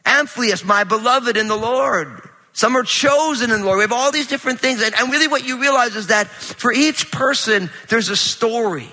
Amplias, 0.05 0.63
my 0.63 0.84
beloved 0.84 1.38
in 1.38 1.48
the 1.48 1.55
Lord. 1.55 2.22
Some 2.53 2.77
are 2.77 2.84
chosen 2.84 3.51
in 3.51 3.62
the 3.62 3.65
Lord. 3.65 3.77
We 3.77 3.84
have 3.84 3.91
all 3.91 4.12
these 4.12 4.27
different 4.27 4.60
things. 4.60 4.82
And, 4.82 4.93
and 4.96 5.12
really 5.12 5.27
what 5.27 5.46
you 5.46 5.60
realize 5.60 5.96
is 5.96 6.08
that 6.08 6.27
for 6.27 6.72
each 6.72 7.12
person, 7.12 7.70
there's 7.89 8.10
a 8.10 8.15
story. 8.15 8.89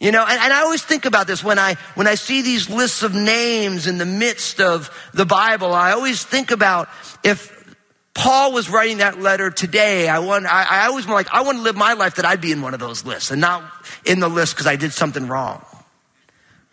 You 0.00 0.12
know, 0.12 0.24
and, 0.26 0.40
and, 0.40 0.52
I 0.52 0.62
always 0.62 0.82
think 0.82 1.04
about 1.04 1.26
this 1.26 1.44
when 1.44 1.58
I, 1.58 1.74
when 1.94 2.06
I 2.06 2.14
see 2.14 2.40
these 2.40 2.70
lists 2.70 3.02
of 3.02 3.14
names 3.14 3.86
in 3.86 3.98
the 3.98 4.06
midst 4.06 4.58
of 4.58 4.90
the 5.12 5.26
Bible. 5.26 5.74
I 5.74 5.92
always 5.92 6.24
think 6.24 6.50
about 6.50 6.88
if 7.22 7.76
Paul 8.14 8.52
was 8.52 8.70
writing 8.70 8.98
that 8.98 9.20
letter 9.20 9.50
today, 9.50 10.08
I 10.08 10.20
want, 10.20 10.46
I, 10.46 10.64
I 10.68 10.86
always 10.86 11.06
want 11.06 11.16
like, 11.16 11.34
I 11.34 11.42
want 11.42 11.58
to 11.58 11.62
live 11.62 11.76
my 11.76 11.92
life 11.92 12.14
that 12.14 12.24
I'd 12.24 12.40
be 12.40 12.50
in 12.50 12.62
one 12.62 12.72
of 12.72 12.80
those 12.80 13.04
lists 13.04 13.30
and 13.30 13.42
not 13.42 13.62
in 14.06 14.20
the 14.20 14.28
list 14.28 14.54
because 14.54 14.66
I 14.66 14.76
did 14.76 14.92
something 14.92 15.28
wrong 15.28 15.62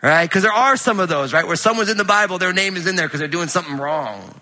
right? 0.01 0.29
Because 0.29 0.43
there 0.43 0.53
are 0.53 0.77
some 0.77 0.99
of 0.99 1.09
those, 1.09 1.33
right? 1.33 1.45
Where 1.45 1.55
someone's 1.55 1.89
in 1.89 1.97
the 1.97 2.05
Bible, 2.05 2.37
their 2.37 2.53
name 2.53 2.75
is 2.75 2.87
in 2.87 2.95
there 2.95 3.07
because 3.07 3.19
they're 3.19 3.27
doing 3.27 3.47
something 3.47 3.77
wrong. 3.77 4.39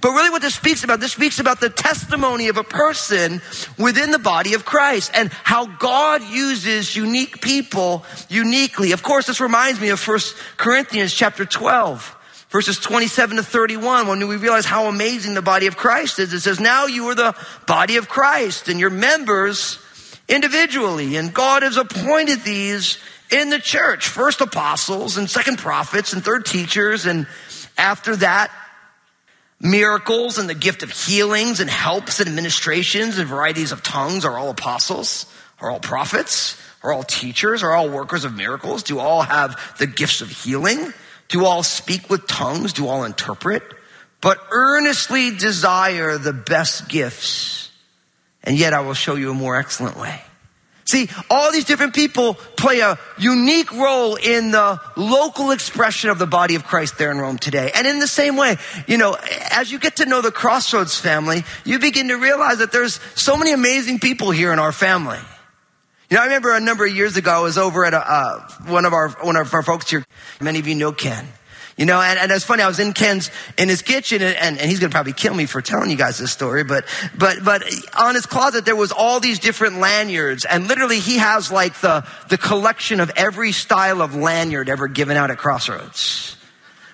But 0.00 0.10
really 0.12 0.30
what 0.30 0.42
this 0.42 0.54
speaks 0.54 0.84
about, 0.84 1.00
this 1.00 1.12
speaks 1.12 1.38
about 1.38 1.60
the 1.60 1.68
testimony 1.68 2.48
of 2.48 2.56
a 2.56 2.64
person 2.64 3.40
within 3.78 4.10
the 4.10 4.18
body 4.18 4.54
of 4.54 4.64
Christ 4.64 5.10
and 5.14 5.32
how 5.44 5.66
God 5.66 6.22
uses 6.22 6.96
unique 6.96 7.40
people 7.40 8.04
uniquely. 8.28 8.92
Of 8.92 9.02
course, 9.02 9.26
this 9.26 9.40
reminds 9.40 9.80
me 9.80 9.90
of 9.90 10.06
1 10.06 10.18
Corinthians 10.56 11.12
chapter 11.12 11.44
12 11.44 12.16
verses 12.50 12.78
27 12.78 13.38
to 13.38 13.42
31, 13.42 14.06
when 14.06 14.28
we 14.28 14.36
realize 14.36 14.66
how 14.66 14.84
amazing 14.84 15.32
the 15.32 15.40
body 15.40 15.66
of 15.66 15.78
Christ 15.78 16.18
is, 16.18 16.34
it 16.34 16.40
says, 16.40 16.60
now 16.60 16.84
you 16.84 17.08
are 17.08 17.14
the 17.14 17.34
body 17.66 17.96
of 17.96 18.10
Christ 18.10 18.68
and 18.68 18.78
your 18.78 18.90
members 18.90 19.78
individually, 20.28 21.16
and 21.16 21.32
God 21.32 21.62
has 21.62 21.78
appointed 21.78 22.42
these 22.42 22.98
in 23.30 23.48
the 23.48 23.58
church. 23.58 24.06
First 24.06 24.40
apostles 24.40 25.16
and 25.16 25.28
second 25.28 25.58
prophets 25.58 26.12
and 26.12 26.22
third 26.22 26.44
teachers. 26.44 27.06
And 27.06 27.26
after 27.78 28.14
that, 28.16 28.50
miracles 29.62 30.38
and 30.38 30.48
the 30.48 30.54
gift 30.54 30.82
of 30.82 30.90
healings 30.90 31.60
and 31.60 31.70
helps 31.70 32.18
and 32.20 32.28
administrations 32.28 33.16
and 33.18 33.28
varieties 33.28 33.72
of 33.72 33.82
tongues 33.82 34.24
are 34.24 34.36
all 34.36 34.50
apostles, 34.50 35.26
are 35.60 35.70
all 35.70 35.80
prophets, 35.80 36.60
are 36.82 36.92
all 36.92 37.04
teachers, 37.04 37.62
are 37.62 37.72
all 37.72 37.88
workers 37.88 38.24
of 38.24 38.34
miracles, 38.34 38.82
do 38.82 38.98
all 38.98 39.22
have 39.22 39.76
the 39.78 39.86
gifts 39.86 40.20
of 40.20 40.28
healing, 40.28 40.92
do 41.28 41.44
all 41.44 41.62
speak 41.62 42.10
with 42.10 42.26
tongues, 42.26 42.72
do 42.72 42.88
all 42.88 43.04
interpret, 43.04 43.62
but 44.20 44.38
earnestly 44.50 45.30
desire 45.30 46.18
the 46.18 46.32
best 46.32 46.88
gifts. 46.88 47.70
And 48.42 48.58
yet 48.58 48.74
I 48.74 48.80
will 48.80 48.94
show 48.94 49.14
you 49.14 49.30
a 49.30 49.34
more 49.34 49.56
excellent 49.56 49.96
way. 49.96 50.20
See, 50.92 51.08
all 51.30 51.50
these 51.50 51.64
different 51.64 51.94
people 51.94 52.34
play 52.34 52.80
a 52.80 52.98
unique 53.16 53.72
role 53.72 54.16
in 54.16 54.50
the 54.50 54.78
local 54.94 55.50
expression 55.50 56.10
of 56.10 56.18
the 56.18 56.26
body 56.26 56.54
of 56.54 56.64
Christ 56.64 56.98
there 56.98 57.10
in 57.10 57.16
Rome 57.16 57.38
today. 57.38 57.72
And 57.74 57.86
in 57.86 57.98
the 57.98 58.06
same 58.06 58.36
way, 58.36 58.58
you 58.86 58.98
know, 58.98 59.16
as 59.52 59.72
you 59.72 59.78
get 59.78 59.96
to 59.96 60.04
know 60.04 60.20
the 60.20 60.30
Crossroads 60.30 61.00
family, 61.00 61.44
you 61.64 61.78
begin 61.78 62.08
to 62.08 62.16
realize 62.16 62.58
that 62.58 62.72
there's 62.72 63.00
so 63.14 63.38
many 63.38 63.52
amazing 63.52 64.00
people 64.00 64.32
here 64.32 64.52
in 64.52 64.58
our 64.58 64.70
family. 64.70 65.16
You 66.10 66.18
know, 66.18 66.24
I 66.24 66.26
remember 66.26 66.54
a 66.54 66.60
number 66.60 66.84
of 66.84 66.94
years 66.94 67.16
ago, 67.16 67.30
I 67.30 67.40
was 67.40 67.56
over 67.56 67.86
at 67.86 67.94
a, 67.94 68.12
uh, 68.12 68.46
one 68.66 68.84
of 68.84 68.92
our 68.92 69.08
one 69.22 69.36
of 69.36 69.54
our 69.54 69.62
folks 69.62 69.88
here. 69.88 70.04
Many 70.42 70.58
of 70.58 70.66
you 70.66 70.74
know 70.74 70.92
Ken. 70.92 71.26
You 71.82 71.86
know, 71.86 72.00
and, 72.00 72.16
and 72.16 72.30
it's 72.30 72.44
funny, 72.44 72.62
I 72.62 72.68
was 72.68 72.78
in 72.78 72.92
Ken's, 72.92 73.28
in 73.58 73.68
his 73.68 73.82
kitchen 73.82 74.22
and, 74.22 74.36
and, 74.36 74.56
and 74.56 74.70
he's 74.70 74.78
gonna 74.78 74.92
probably 74.92 75.14
kill 75.14 75.34
me 75.34 75.46
for 75.46 75.60
telling 75.60 75.90
you 75.90 75.96
guys 75.96 76.16
this 76.16 76.30
story, 76.30 76.62
but, 76.62 76.84
but, 77.18 77.38
but 77.44 77.64
on 77.98 78.14
his 78.14 78.24
closet 78.24 78.64
there 78.64 78.76
was 78.76 78.92
all 78.92 79.18
these 79.18 79.40
different 79.40 79.80
lanyards 79.80 80.44
and 80.44 80.68
literally 80.68 81.00
he 81.00 81.18
has 81.18 81.50
like 81.50 81.74
the, 81.80 82.06
the 82.28 82.38
collection 82.38 83.00
of 83.00 83.10
every 83.16 83.50
style 83.50 84.00
of 84.00 84.14
lanyard 84.14 84.68
ever 84.68 84.86
given 84.86 85.16
out 85.16 85.32
at 85.32 85.38
Crossroads. 85.38 86.36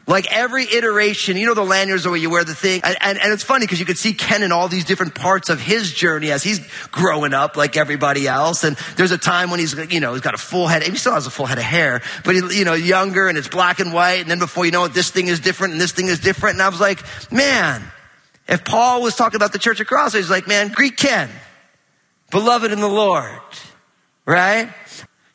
Like 0.08 0.32
every 0.32 0.64
iteration, 0.64 1.36
you 1.36 1.44
know 1.44 1.52
the 1.52 1.62
lanyards 1.62 2.06
where 2.06 2.16
you 2.16 2.30
wear 2.30 2.42
the 2.42 2.54
thing, 2.54 2.80
and, 2.82 2.96
and, 2.98 3.18
and 3.18 3.30
it's 3.30 3.42
funny 3.42 3.66
because 3.66 3.78
you 3.78 3.84
could 3.84 3.98
see 3.98 4.14
Ken 4.14 4.42
in 4.42 4.52
all 4.52 4.66
these 4.66 4.86
different 4.86 5.14
parts 5.14 5.50
of 5.50 5.60
his 5.60 5.92
journey 5.92 6.30
as 6.30 6.42
he's 6.42 6.66
growing 6.90 7.34
up 7.34 7.58
like 7.58 7.76
everybody 7.76 8.26
else. 8.26 8.64
And 8.64 8.74
there's 8.96 9.12
a 9.12 9.18
time 9.18 9.50
when 9.50 9.60
he's, 9.60 9.74
you 9.92 10.00
know, 10.00 10.14
he's 10.14 10.22
got 10.22 10.32
a 10.32 10.38
full 10.38 10.66
head, 10.66 10.82
he 10.82 10.96
still 10.96 11.12
has 11.12 11.26
a 11.26 11.30
full 11.30 11.44
head 11.44 11.58
of 11.58 11.64
hair, 11.64 12.00
but 12.24 12.34
he, 12.34 12.58
you 12.58 12.64
know, 12.64 12.72
younger 12.72 13.28
and 13.28 13.36
it's 13.36 13.48
black 13.48 13.80
and 13.80 13.92
white. 13.92 14.22
And 14.22 14.30
then 14.30 14.38
before 14.38 14.64
you 14.64 14.70
know 14.72 14.86
it, 14.86 14.94
this 14.94 15.10
thing 15.10 15.28
is 15.28 15.40
different 15.40 15.72
and 15.72 15.80
this 15.80 15.92
thing 15.92 16.06
is 16.06 16.20
different. 16.20 16.54
And 16.54 16.62
I 16.62 16.70
was 16.70 16.80
like, 16.80 17.04
man, 17.30 17.82
if 18.48 18.64
Paul 18.64 19.02
was 19.02 19.14
talking 19.14 19.36
about 19.36 19.52
the 19.52 19.58
church 19.58 19.84
Crossroads, 19.86 20.14
he's 20.14 20.30
like, 20.30 20.48
man, 20.48 20.68
Greek 20.68 20.96
Ken, 20.96 21.28
beloved 22.30 22.72
in 22.72 22.80
the 22.80 22.88
Lord, 22.88 23.42
right? 24.24 24.72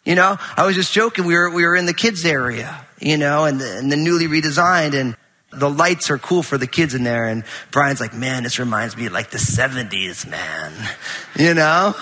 You 0.06 0.16
know, 0.16 0.38
I 0.58 0.66
was 0.66 0.76
just 0.76 0.92
joking. 0.92 1.26
We 1.26 1.34
were, 1.34 1.50
we 1.50 1.66
were 1.66 1.76
in 1.76 1.86
the 1.86 1.94
kids 1.94 2.26
area 2.26 2.86
you 3.04 3.18
know, 3.18 3.46
and 3.46 3.60
the, 3.60 3.78
and 3.78 3.92
the 3.92 3.98
newly 3.98 4.28
redesigned 4.28 4.94
and 4.94 5.16
the 5.52 5.70
lights 5.70 6.10
are 6.10 6.18
cool 6.18 6.42
for 6.42 6.58
the 6.58 6.66
kids 6.66 6.96
in 6.96 7.04
there. 7.04 7.26
And 7.26 7.44
Brian's 7.70 8.00
like, 8.00 8.14
man, 8.14 8.44
this 8.44 8.58
reminds 8.58 8.98
me 8.98 9.06
of 9.08 9.14
like 9.14 9.30
the 9.30 9.38
70s, 9.38 10.28
man. 10.28 10.74
You 11.36 11.56
know? 11.56 11.96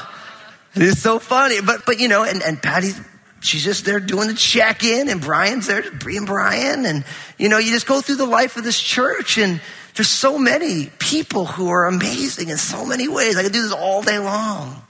It's 0.75 1.01
so 1.01 1.19
funny. 1.19 1.61
But, 1.61 1.85
but, 1.85 1.99
you 1.99 2.09
know, 2.09 2.23
and, 2.23 2.41
and 2.43 2.61
Patty, 2.61 2.91
she's 3.39 3.63
just 3.63 3.85
there 3.85 4.01
doing 4.01 4.27
the 4.27 4.33
check 4.33 4.83
in 4.83 5.07
and 5.07 5.21
Brian's 5.21 5.67
there 5.67 5.89
being 5.89 6.25
Brian. 6.25 6.85
And, 6.85 7.05
you 7.37 7.47
know, 7.47 7.57
you 7.57 7.71
just 7.71 7.87
go 7.87 8.01
through 8.01 8.17
the 8.17 8.25
life 8.25 8.57
of 8.57 8.65
this 8.65 8.79
church 8.79 9.37
and 9.37 9.61
there's 9.95 10.09
so 10.09 10.37
many 10.37 10.91
people 10.99 11.45
who 11.45 11.69
are 11.69 11.87
amazing 11.87 12.49
in 12.49 12.57
so 12.57 12.85
many 12.85 13.07
ways. 13.07 13.37
I 13.37 13.43
could 13.43 13.53
do 13.53 13.63
this 13.63 13.71
all 13.71 14.01
day 14.01 14.19
long, 14.19 14.81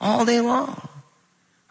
all 0.00 0.24
day 0.24 0.40
long. 0.40 0.88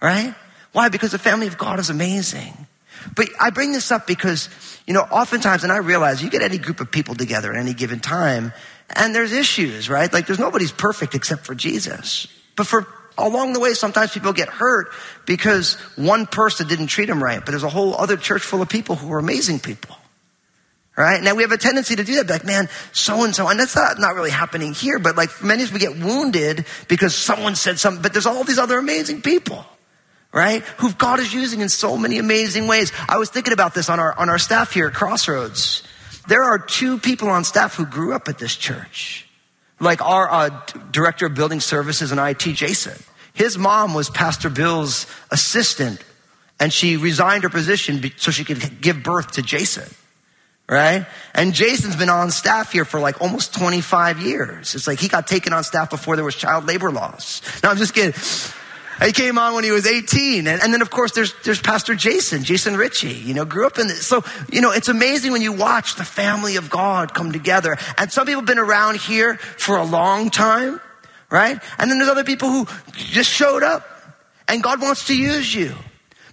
Right? 0.02 0.36
Why? 0.72 0.90
Because 0.90 1.12
the 1.12 1.20
family 1.20 1.48
of 1.48 1.58
God 1.58 1.80
is 1.80 1.90
amazing. 1.90 2.68
But 3.16 3.30
I 3.40 3.50
bring 3.50 3.72
this 3.72 3.92
up 3.92 4.08
because, 4.08 4.50
you 4.86 4.94
know, 4.94 5.02
oftentimes, 5.02 5.64
and 5.64 5.72
I 5.72 5.78
realize 5.78 6.22
you 6.22 6.30
get 6.30 6.42
any 6.42 6.58
group 6.58 6.80
of 6.80 6.92
people 6.92 7.16
together 7.16 7.54
at 7.54 7.60
any 7.60 7.74
given 7.74 8.00
time, 8.00 8.54
and 8.90 9.14
there's 9.14 9.32
issues, 9.32 9.90
right? 9.90 10.12
Like 10.12 10.28
there's 10.28 10.40
nobody's 10.40 10.72
perfect 10.72 11.16
except 11.16 11.46
for 11.46 11.56
Jesus. 11.56 12.28
But 12.56 12.68
for 12.68 12.88
along 13.18 13.54
the 13.54 13.60
way, 13.60 13.74
sometimes 13.74 14.14
people 14.14 14.34
get 14.34 14.50
hurt 14.50 14.90
because 15.26 15.76
one 15.96 16.26
person 16.26 16.68
didn't 16.68 16.88
treat 16.88 17.06
them 17.06 17.24
right, 17.24 17.40
but 17.40 17.52
there's 17.52 17.64
a 17.64 17.70
whole 17.70 17.96
other 17.96 18.18
church 18.18 18.42
full 18.42 18.62
of 18.62 18.70
people 18.70 18.96
who 18.96 19.12
are 19.14 19.20
amazing 19.20 19.60
people. 19.60 19.96
Right? 20.98 21.24
Now 21.24 21.34
we 21.34 21.44
have 21.44 21.54
a 21.54 21.58
tendency 21.58 21.96
to 21.96 22.04
do 22.04 22.16
that, 22.16 22.30
like, 22.30 22.44
man, 22.44 22.68
so 22.92 23.24
and 23.24 23.34
so, 23.34 23.48
and 23.48 23.58
that's 23.58 23.74
not, 23.74 24.00
not 24.00 24.16
really 24.16 24.32
happening 24.32 24.74
here, 24.74 25.00
but 25.00 25.16
like 25.16 25.30
many 25.42 25.64
of 25.64 25.70
us 25.70 25.74
we 25.74 25.80
get 25.80 25.98
wounded 25.98 26.66
because 26.90 27.16
someone 27.16 27.56
said 27.56 27.80
something, 27.80 28.02
but 28.02 28.12
there's 28.12 28.26
all 28.26 28.44
these 28.44 28.60
other 28.60 28.78
amazing 28.78 29.22
people 29.22 29.66
right? 30.32 30.62
Who 30.78 30.94
God 30.94 31.20
is 31.20 31.34
using 31.34 31.62
in 31.62 31.70
so 31.70 31.98
many 31.98 32.18
amazing 32.18 32.68
ways. 32.68 32.92
I 33.08 33.18
was 33.18 33.30
thinking 33.30 33.54
about 33.54 33.74
this 33.74 33.90
on 33.90 34.00
our, 34.00 34.18
on 34.18 34.30
our 34.30 34.38
staff 34.38 34.74
here 34.74 34.88
at 34.88 34.94
Crossroads. 34.94 35.84
There 36.28 36.44
are 36.44 36.60
two 36.60 37.00
people 37.00 37.30
on 37.30 37.44
staff 37.44 37.76
who 37.76 37.86
grew 37.86 38.14
up 38.14 38.28
at 38.28 38.38
this 38.38 38.56
church. 38.56 39.28
Like 39.80 40.02
our 40.02 40.30
uh, 40.30 40.50
director 40.92 41.26
of 41.26 41.34
building 41.34 41.60
services 41.60 42.12
and 42.12 42.20
IT, 42.20 42.54
Jason. 42.54 43.02
His 43.34 43.58
mom 43.58 43.94
was 43.94 44.10
Pastor 44.10 44.50
Bill's 44.50 45.08
assistant 45.32 46.04
and 46.60 46.74
she 46.74 46.98
resigned 46.98 47.44
her 47.44 47.50
position 47.50 48.12
so 48.18 48.32
she 48.32 48.44
could 48.44 48.82
give 48.82 49.02
birth 49.02 49.32
to 49.34 49.42
Jason. 49.42 49.90
Right? 50.68 51.08
And 51.34 51.56
Jason's 51.56 51.96
been 51.96 52.10
on 52.10 52.30
staff 52.30 52.72
here 52.72 52.86
for 52.86 53.00
like 53.00 53.22
almost 53.22 53.56
25 53.56 54.22
years. 54.22 54.76
It's 54.76 54.86
like 54.86 55.00
he 55.00 55.08
got 55.08 55.26
taken 55.26 55.52
on 55.52 55.64
staff 55.64 55.90
before 55.90 56.16
there 56.16 56.26
was 56.26 56.36
child 56.36 56.68
labor 56.68 56.92
laws. 56.92 57.42
No, 57.64 57.70
I'm 57.70 57.78
just 57.78 57.96
kidding. 57.96 58.14
He 59.04 59.14
came 59.14 59.38
on 59.38 59.54
when 59.54 59.64
he 59.64 59.72
was 59.72 59.86
18. 59.86 60.48
And, 60.48 60.62
and, 60.62 60.74
then, 60.74 60.82
of 60.82 60.90
course, 60.90 61.14
there's, 61.14 61.34
there's 61.44 61.62
Pastor 61.62 61.96
Jason, 61.96 62.44
Jason 62.44 62.76
Ritchie, 62.76 63.14
you 63.14 63.34
know, 63.34 63.46
grew 63.46 63.66
up 63.66 63.78
in 63.80 63.88
this. 63.88 64.06
So, 64.06 64.24
you 64.52 64.62
know, 64.62 64.72
it's 64.72 64.90
amazing 64.90 65.32
when 65.32 65.42
you 65.42 65.54
watch 65.54 65.96
the 65.96 66.04
family 66.04 66.58
of 66.58 66.70
God 66.70 67.14
come 67.14 67.32
together. 67.32 67.78
And 67.98 68.12
some 68.12 68.26
people 68.26 68.42
have 68.42 68.48
been 68.48 68.60
around 68.60 68.98
here 68.98 69.36
for 69.36 69.78
a 69.78 69.86
long 69.86 70.30
time, 70.30 70.82
right? 71.30 71.60
And 71.78 71.90
then 71.90 71.98
there's 71.98 72.10
other 72.10 72.24
people 72.24 72.50
who 72.50 72.68
just 72.94 73.30
showed 73.30 73.64
up 73.64 73.88
and 74.48 74.64
God 74.64 74.82
wants 74.82 75.08
to 75.08 75.16
use 75.16 75.54
you. 75.54 75.76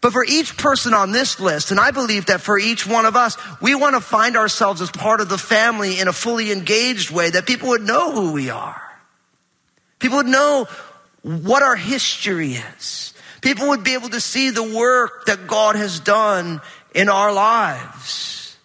But 0.01 0.13
for 0.13 0.25
each 0.25 0.57
person 0.57 0.95
on 0.95 1.13
this 1.13 1.41
list, 1.41 1.71
and 1.71 1.81
I 1.81 1.91
believe 1.91 2.27
that 2.27 2.41
for 2.41 2.59
each 2.59 2.87
one 2.87 3.07
of 3.07 3.17
us, 3.17 3.37
we 3.61 3.75
want 3.75 3.95
to 3.95 4.01
find 4.01 4.37
ourselves 4.37 4.81
as 4.81 4.91
part 4.91 5.21
of 5.21 5.29
the 5.29 5.39
family 5.39 6.01
in 6.01 6.09
a 6.09 6.13
fully 6.13 6.53
engaged 6.53 7.11
way 7.11 7.31
that 7.31 7.47
people 7.47 7.71
would 7.71 7.83
know 7.83 8.13
who 8.13 8.33
we 8.33 8.51
are. 8.51 8.81
People 9.99 10.19
would 10.19 10.27
know 10.27 10.67
what 11.26 11.64
our 11.64 11.75
history 11.75 12.52
is. 12.52 13.12
People 13.40 13.68
would 13.71 13.83
be 13.83 13.95
able 13.95 14.11
to 14.11 14.21
see 14.21 14.50
the 14.50 14.62
work 14.62 15.26
that 15.26 15.49
God 15.49 15.75
has 15.75 15.99
done 15.99 16.61
in 16.95 17.09
our 17.09 17.33
lives, 17.33 18.56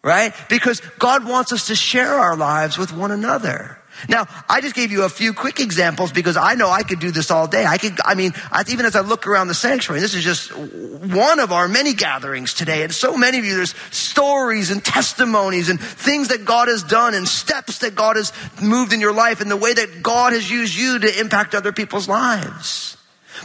right? 0.00 0.32
Because 0.48 0.80
God 1.00 1.28
wants 1.28 1.52
us 1.52 1.66
to 1.66 1.74
share 1.74 2.14
our 2.14 2.36
lives 2.36 2.78
with 2.78 2.92
one 2.92 3.10
another. 3.10 3.78
Now, 4.08 4.26
I 4.48 4.60
just 4.60 4.74
gave 4.74 4.92
you 4.92 5.04
a 5.04 5.08
few 5.08 5.32
quick 5.32 5.60
examples 5.60 6.12
because 6.12 6.36
I 6.36 6.54
know 6.54 6.68
I 6.68 6.82
could 6.82 7.00
do 7.00 7.10
this 7.10 7.30
all 7.30 7.46
day. 7.46 7.64
I 7.64 7.78
could, 7.78 7.98
I 8.04 8.14
mean, 8.14 8.32
I, 8.50 8.64
even 8.68 8.86
as 8.86 8.96
I 8.96 9.00
look 9.00 9.26
around 9.26 9.48
the 9.48 9.54
sanctuary, 9.54 10.00
this 10.00 10.14
is 10.14 10.24
just 10.24 10.54
one 10.54 11.38
of 11.40 11.52
our 11.52 11.68
many 11.68 11.94
gatherings 11.94 12.54
today. 12.54 12.82
And 12.82 12.92
so 12.92 13.16
many 13.16 13.38
of 13.38 13.44
you, 13.44 13.54
there's 13.54 13.74
stories 13.90 14.70
and 14.70 14.84
testimonies 14.84 15.68
and 15.68 15.80
things 15.80 16.28
that 16.28 16.44
God 16.44 16.68
has 16.68 16.82
done 16.82 17.14
and 17.14 17.26
steps 17.26 17.78
that 17.78 17.94
God 17.94 18.16
has 18.16 18.32
moved 18.60 18.92
in 18.92 19.00
your 19.00 19.14
life 19.14 19.40
and 19.40 19.50
the 19.50 19.56
way 19.56 19.72
that 19.72 20.02
God 20.02 20.32
has 20.32 20.50
used 20.50 20.76
you 20.76 20.98
to 20.98 21.20
impact 21.20 21.54
other 21.54 21.72
people's 21.72 22.08
lives. 22.08 22.96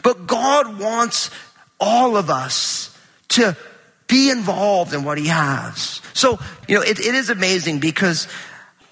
But 0.03 0.27
God 0.27 0.79
wants 0.79 1.31
all 1.79 2.17
of 2.17 2.29
us 2.29 2.95
to 3.29 3.55
be 4.07 4.31
involved 4.31 4.93
in 4.93 5.03
what 5.03 5.17
he 5.17 5.27
has. 5.27 6.01
So, 6.13 6.39
you 6.67 6.75
know, 6.75 6.81
it, 6.81 6.99
it 6.99 7.15
is 7.15 7.29
amazing 7.29 7.79
because 7.79 8.27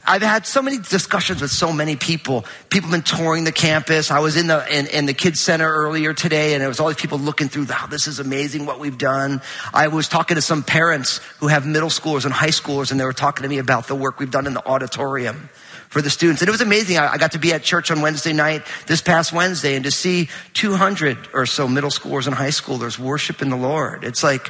I've 0.10 0.22
had 0.22 0.46
so 0.46 0.62
many 0.62 0.78
discussions 0.78 1.42
with 1.42 1.52
so 1.52 1.74
many 1.74 1.98
people. 1.98 2.46
People 2.70 2.90
have 2.90 3.04
been 3.04 3.18
touring 3.18 3.44
the 3.44 3.52
campus. 3.52 4.10
I 4.10 4.20
was 4.20 4.38
in 4.38 4.48
the 4.48 4.66
in, 4.74 4.88
in 4.88 5.06
the 5.06 5.14
kids 5.14 5.42
center 5.42 5.70
earlier 5.70 6.14
today, 6.14 6.54
and 6.54 6.62
there 6.62 6.70
was 6.70 6.80
all 6.80 6.88
these 6.88 6.96
people 6.96 7.20
looking 7.20 7.50
through. 7.50 7.66
Wow, 7.66 7.88
this 7.90 8.08
is 8.08 8.20
amazing 8.20 8.66
what 8.66 8.80
we've 8.80 8.98
done. 8.98 9.42
I 9.74 9.90
was 9.90 10.08
talking 10.08 10.36
to 10.36 10.42
some 10.42 10.64
parents 10.64 11.18
who 11.40 11.48
have 11.48 11.66
middle 11.66 11.90
schoolers 11.90 12.24
and 12.24 12.34
high 12.34 12.48
schoolers, 12.48 12.92
and 12.92 13.00
they 13.00 13.04
were 13.04 13.12
talking 13.12 13.44
to 13.44 13.50
me 13.50 13.58
about 13.58 13.88
the 13.88 13.96
work 13.96 14.18
we've 14.20 14.32
done 14.32 14.48
in 14.48 14.54
the 14.54 14.66
auditorium 14.66 15.50
for 15.90 16.02
the 16.02 16.10
students. 16.10 16.42
And 16.42 16.48
it 16.48 16.52
was 16.52 16.62
amazing. 16.62 16.98
I, 16.98 17.14
I 17.14 17.18
got 17.18 17.34
to 17.34 17.40
be 17.40 17.52
at 17.52 17.64
church 17.64 17.92
on 17.92 18.02
Wednesday 18.02 18.32
night, 18.32 18.64
this 18.88 19.02
past 19.02 19.34
Wednesday, 19.34 19.76
and 19.76 19.84
to 19.84 19.92
see 19.92 20.30
200 20.54 21.18
or 21.34 21.46
so 21.46 21.68
middle 21.68 21.90
schoolers 21.90 22.28
and 22.28 22.36
high 22.36 22.48
schoolers 22.48 22.98
worship 22.98 23.42
in 23.42 23.50
the 23.50 23.58
Lord. 23.58 24.06
It's 24.06 24.24
like, 24.24 24.50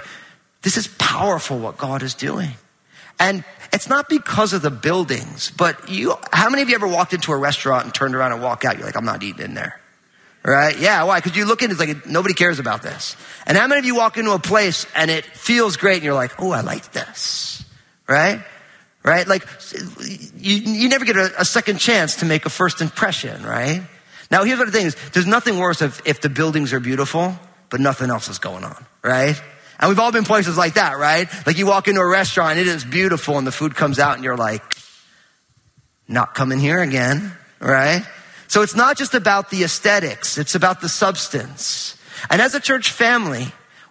this 0.61 0.77
is 0.77 0.87
powerful 0.99 1.57
what 1.57 1.77
God 1.77 2.03
is 2.03 2.13
doing. 2.13 2.51
And 3.19 3.43
it's 3.77 3.87
not 3.87 4.09
because 4.09 4.53
of 4.53 4.63
the 4.63 4.71
buildings, 4.71 5.51
but 5.55 5.87
you, 5.87 6.15
how 6.33 6.49
many 6.49 6.63
of 6.63 6.69
you 6.69 6.73
ever 6.73 6.87
walked 6.87 7.13
into 7.13 7.31
a 7.31 7.37
restaurant 7.37 7.85
and 7.85 7.93
turned 7.93 8.15
around 8.15 8.31
and 8.31 8.41
walk 8.41 8.65
out? 8.65 8.75
You're 8.75 8.87
like, 8.87 8.97
I'm 8.97 9.05
not 9.05 9.21
eating 9.21 9.45
in 9.45 9.53
there. 9.53 9.79
Right? 10.43 10.75
Yeah, 10.79 11.03
why? 11.03 11.19
Because 11.19 11.37
you 11.37 11.45
look 11.45 11.61
in, 11.61 11.69
it's 11.69 11.79
like 11.79 12.07
nobody 12.07 12.33
cares 12.33 12.57
about 12.57 12.81
this. 12.81 13.15
And 13.45 13.55
how 13.55 13.67
many 13.67 13.77
of 13.77 13.85
you 13.85 13.93
walk 13.93 14.17
into 14.17 14.31
a 14.31 14.39
place 14.39 14.87
and 14.95 15.11
it 15.11 15.25
feels 15.25 15.77
great 15.77 15.97
and 15.97 16.05
you're 16.05 16.15
like, 16.15 16.41
oh, 16.41 16.49
I 16.49 16.61
like 16.61 16.91
this. 16.91 17.63
Right? 18.07 18.43
Right? 19.03 19.27
Like, 19.27 19.45
you, 20.37 20.55
you 20.55 20.89
never 20.89 21.05
get 21.05 21.15
a, 21.15 21.41
a 21.41 21.45
second 21.45 21.77
chance 21.77 22.15
to 22.21 22.25
make 22.25 22.47
a 22.47 22.49
first 22.49 22.81
impression, 22.81 23.45
right? 23.45 23.83
Now, 24.31 24.43
here's 24.43 24.57
what 24.57 24.65
the 24.65 24.71
thing 24.71 24.87
is 24.87 24.95
there's 25.11 25.27
nothing 25.27 25.59
worse 25.59 25.83
if, 25.83 26.01
if 26.03 26.19
the 26.19 26.29
buildings 26.29 26.73
are 26.73 26.79
beautiful, 26.79 27.37
but 27.69 27.79
nothing 27.79 28.09
else 28.09 28.27
is 28.27 28.39
going 28.39 28.63
on, 28.63 28.85
right? 29.03 29.39
And 29.79 29.89
we've 29.89 29.99
all 29.99 30.11
been 30.11 30.23
places 30.23 30.57
like 30.57 30.73
that, 30.75 30.97
right? 30.97 31.27
Like 31.45 31.57
you 31.57 31.67
walk 31.67 31.87
into 31.87 32.01
a 32.01 32.07
restaurant, 32.07 32.59
it 32.59 32.67
is 32.67 32.83
beautiful, 32.83 33.37
and 33.37 33.45
the 33.45 33.51
food 33.51 33.75
comes 33.75 33.99
out, 33.99 34.15
and 34.15 34.23
you're 34.23 34.37
like, 34.37 34.63
not 36.07 36.33
coming 36.33 36.59
here 36.59 36.79
again, 36.79 37.33
right? 37.59 38.05
So 38.47 38.61
it's 38.61 38.75
not 38.75 38.97
just 38.97 39.13
about 39.13 39.49
the 39.49 39.63
aesthetics, 39.63 40.37
it's 40.37 40.55
about 40.55 40.81
the 40.81 40.89
substance. 40.89 41.97
And 42.29 42.41
as 42.41 42.55
a 42.55 42.59
church 42.59 42.91
family, 42.91 43.47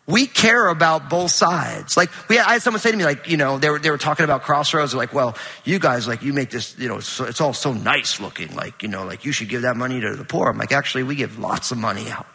we 0.06 0.26
care 0.26 0.68
about 0.68 1.10
both 1.10 1.30
sides. 1.30 1.96
Like 1.96 2.10
we 2.28 2.36
had, 2.36 2.46
I 2.46 2.52
had 2.54 2.62
someone 2.62 2.80
say 2.80 2.90
to 2.90 2.96
me, 2.96 3.04
like, 3.04 3.28
you 3.28 3.36
know, 3.36 3.58
they 3.58 3.68
were, 3.70 3.78
they 3.78 3.90
were 3.90 3.98
talking 3.98 4.24
about 4.24 4.42
crossroads. 4.42 4.92
They're 4.92 4.98
like, 4.98 5.12
well, 5.12 5.36
you 5.64 5.78
guys, 5.78 6.06
like, 6.06 6.22
you 6.22 6.32
make 6.32 6.50
this, 6.50 6.78
you 6.78 6.88
know, 6.88 7.00
so, 7.00 7.24
it's 7.24 7.40
all 7.40 7.52
so 7.52 7.72
nice 7.72 8.20
looking. 8.20 8.54
Like, 8.54 8.82
you 8.82 8.88
know, 8.88 9.04
like 9.04 9.24
you 9.24 9.32
should 9.32 9.48
give 9.48 9.62
that 9.62 9.76
money 9.76 10.00
to 10.00 10.14
the 10.14 10.24
poor. 10.24 10.48
I'm 10.48 10.58
like, 10.58 10.72
actually, 10.72 11.02
we 11.02 11.16
give 11.16 11.38
lots 11.38 11.70
of 11.72 11.78
money 11.78 12.08
out. 12.10 12.26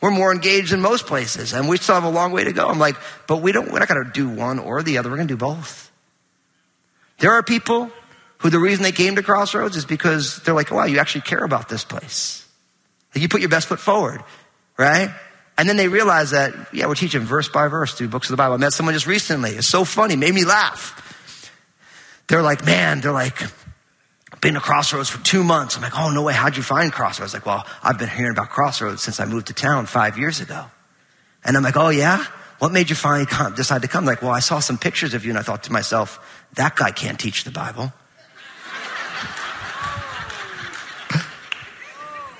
We're 0.00 0.10
more 0.10 0.32
engaged 0.32 0.72
in 0.72 0.80
most 0.80 1.06
places 1.06 1.52
and 1.52 1.68
we 1.68 1.78
still 1.78 1.94
have 1.94 2.04
a 2.04 2.10
long 2.10 2.32
way 2.32 2.44
to 2.44 2.52
go. 2.52 2.68
I'm 2.68 2.78
like, 2.78 2.96
but 3.26 3.38
we 3.38 3.52
don't, 3.52 3.72
we're 3.72 3.78
not 3.78 3.88
going 3.88 4.04
to 4.04 4.10
do 4.10 4.28
one 4.28 4.58
or 4.58 4.82
the 4.82 4.98
other. 4.98 5.08
We're 5.08 5.16
going 5.16 5.28
to 5.28 5.34
do 5.34 5.38
both. 5.38 5.90
There 7.18 7.32
are 7.32 7.42
people 7.42 7.90
who 8.38 8.50
the 8.50 8.58
reason 8.58 8.82
they 8.82 8.92
came 8.92 9.16
to 9.16 9.22
Crossroads 9.22 9.76
is 9.76 9.86
because 9.86 10.42
they're 10.42 10.54
like, 10.54 10.70
wow, 10.70 10.84
you 10.84 10.98
actually 10.98 11.22
care 11.22 11.42
about 11.42 11.68
this 11.68 11.84
place. 11.84 12.46
Like 13.14 13.22
you 13.22 13.28
put 13.28 13.40
your 13.40 13.48
best 13.48 13.68
foot 13.68 13.80
forward, 13.80 14.22
right? 14.76 15.08
And 15.56 15.66
then 15.66 15.78
they 15.78 15.88
realize 15.88 16.32
that, 16.32 16.54
yeah, 16.74 16.86
we're 16.86 16.94
teaching 16.94 17.22
verse 17.22 17.48
by 17.48 17.68
verse 17.68 17.94
through 17.94 18.08
books 18.08 18.28
of 18.28 18.32
the 18.32 18.36
Bible. 18.36 18.54
I 18.54 18.58
met 18.58 18.74
someone 18.74 18.94
just 18.94 19.06
recently. 19.06 19.52
It's 19.52 19.66
so 19.66 19.86
funny, 19.86 20.14
made 20.16 20.34
me 20.34 20.44
laugh. 20.44 21.02
They're 22.28 22.42
like, 22.42 22.64
man, 22.66 23.00
they're 23.00 23.12
like, 23.12 23.38
been 24.46 24.54
to 24.54 24.60
Crossroads 24.60 25.08
for 25.08 25.20
two 25.24 25.42
months. 25.42 25.74
I'm 25.74 25.82
like, 25.82 25.98
oh, 25.98 26.08
no 26.10 26.22
way. 26.22 26.32
How'd 26.32 26.56
you 26.56 26.62
find 26.62 26.92
Crossroads? 26.92 27.34
Like, 27.34 27.44
well, 27.44 27.66
I've 27.82 27.98
been 27.98 28.08
hearing 28.08 28.30
about 28.30 28.48
Crossroads 28.48 29.02
since 29.02 29.18
I 29.18 29.24
moved 29.24 29.48
to 29.48 29.52
town 29.52 29.86
five 29.86 30.16
years 30.16 30.40
ago. 30.40 30.66
And 31.44 31.56
I'm 31.56 31.64
like, 31.64 31.76
oh, 31.76 31.88
yeah? 31.88 32.24
What 32.60 32.70
made 32.70 32.88
you 32.88 32.94
finally 32.94 33.26
come, 33.26 33.56
decide 33.56 33.82
to 33.82 33.88
come? 33.88 34.04
Like, 34.04 34.22
well, 34.22 34.30
I 34.30 34.38
saw 34.38 34.60
some 34.60 34.78
pictures 34.78 35.14
of 35.14 35.24
you 35.24 35.32
and 35.32 35.38
I 35.38 35.42
thought 35.42 35.64
to 35.64 35.72
myself, 35.72 36.20
that 36.54 36.76
guy 36.76 36.92
can't 36.92 37.18
teach 37.18 37.42
the 37.42 37.50
Bible. 37.50 37.92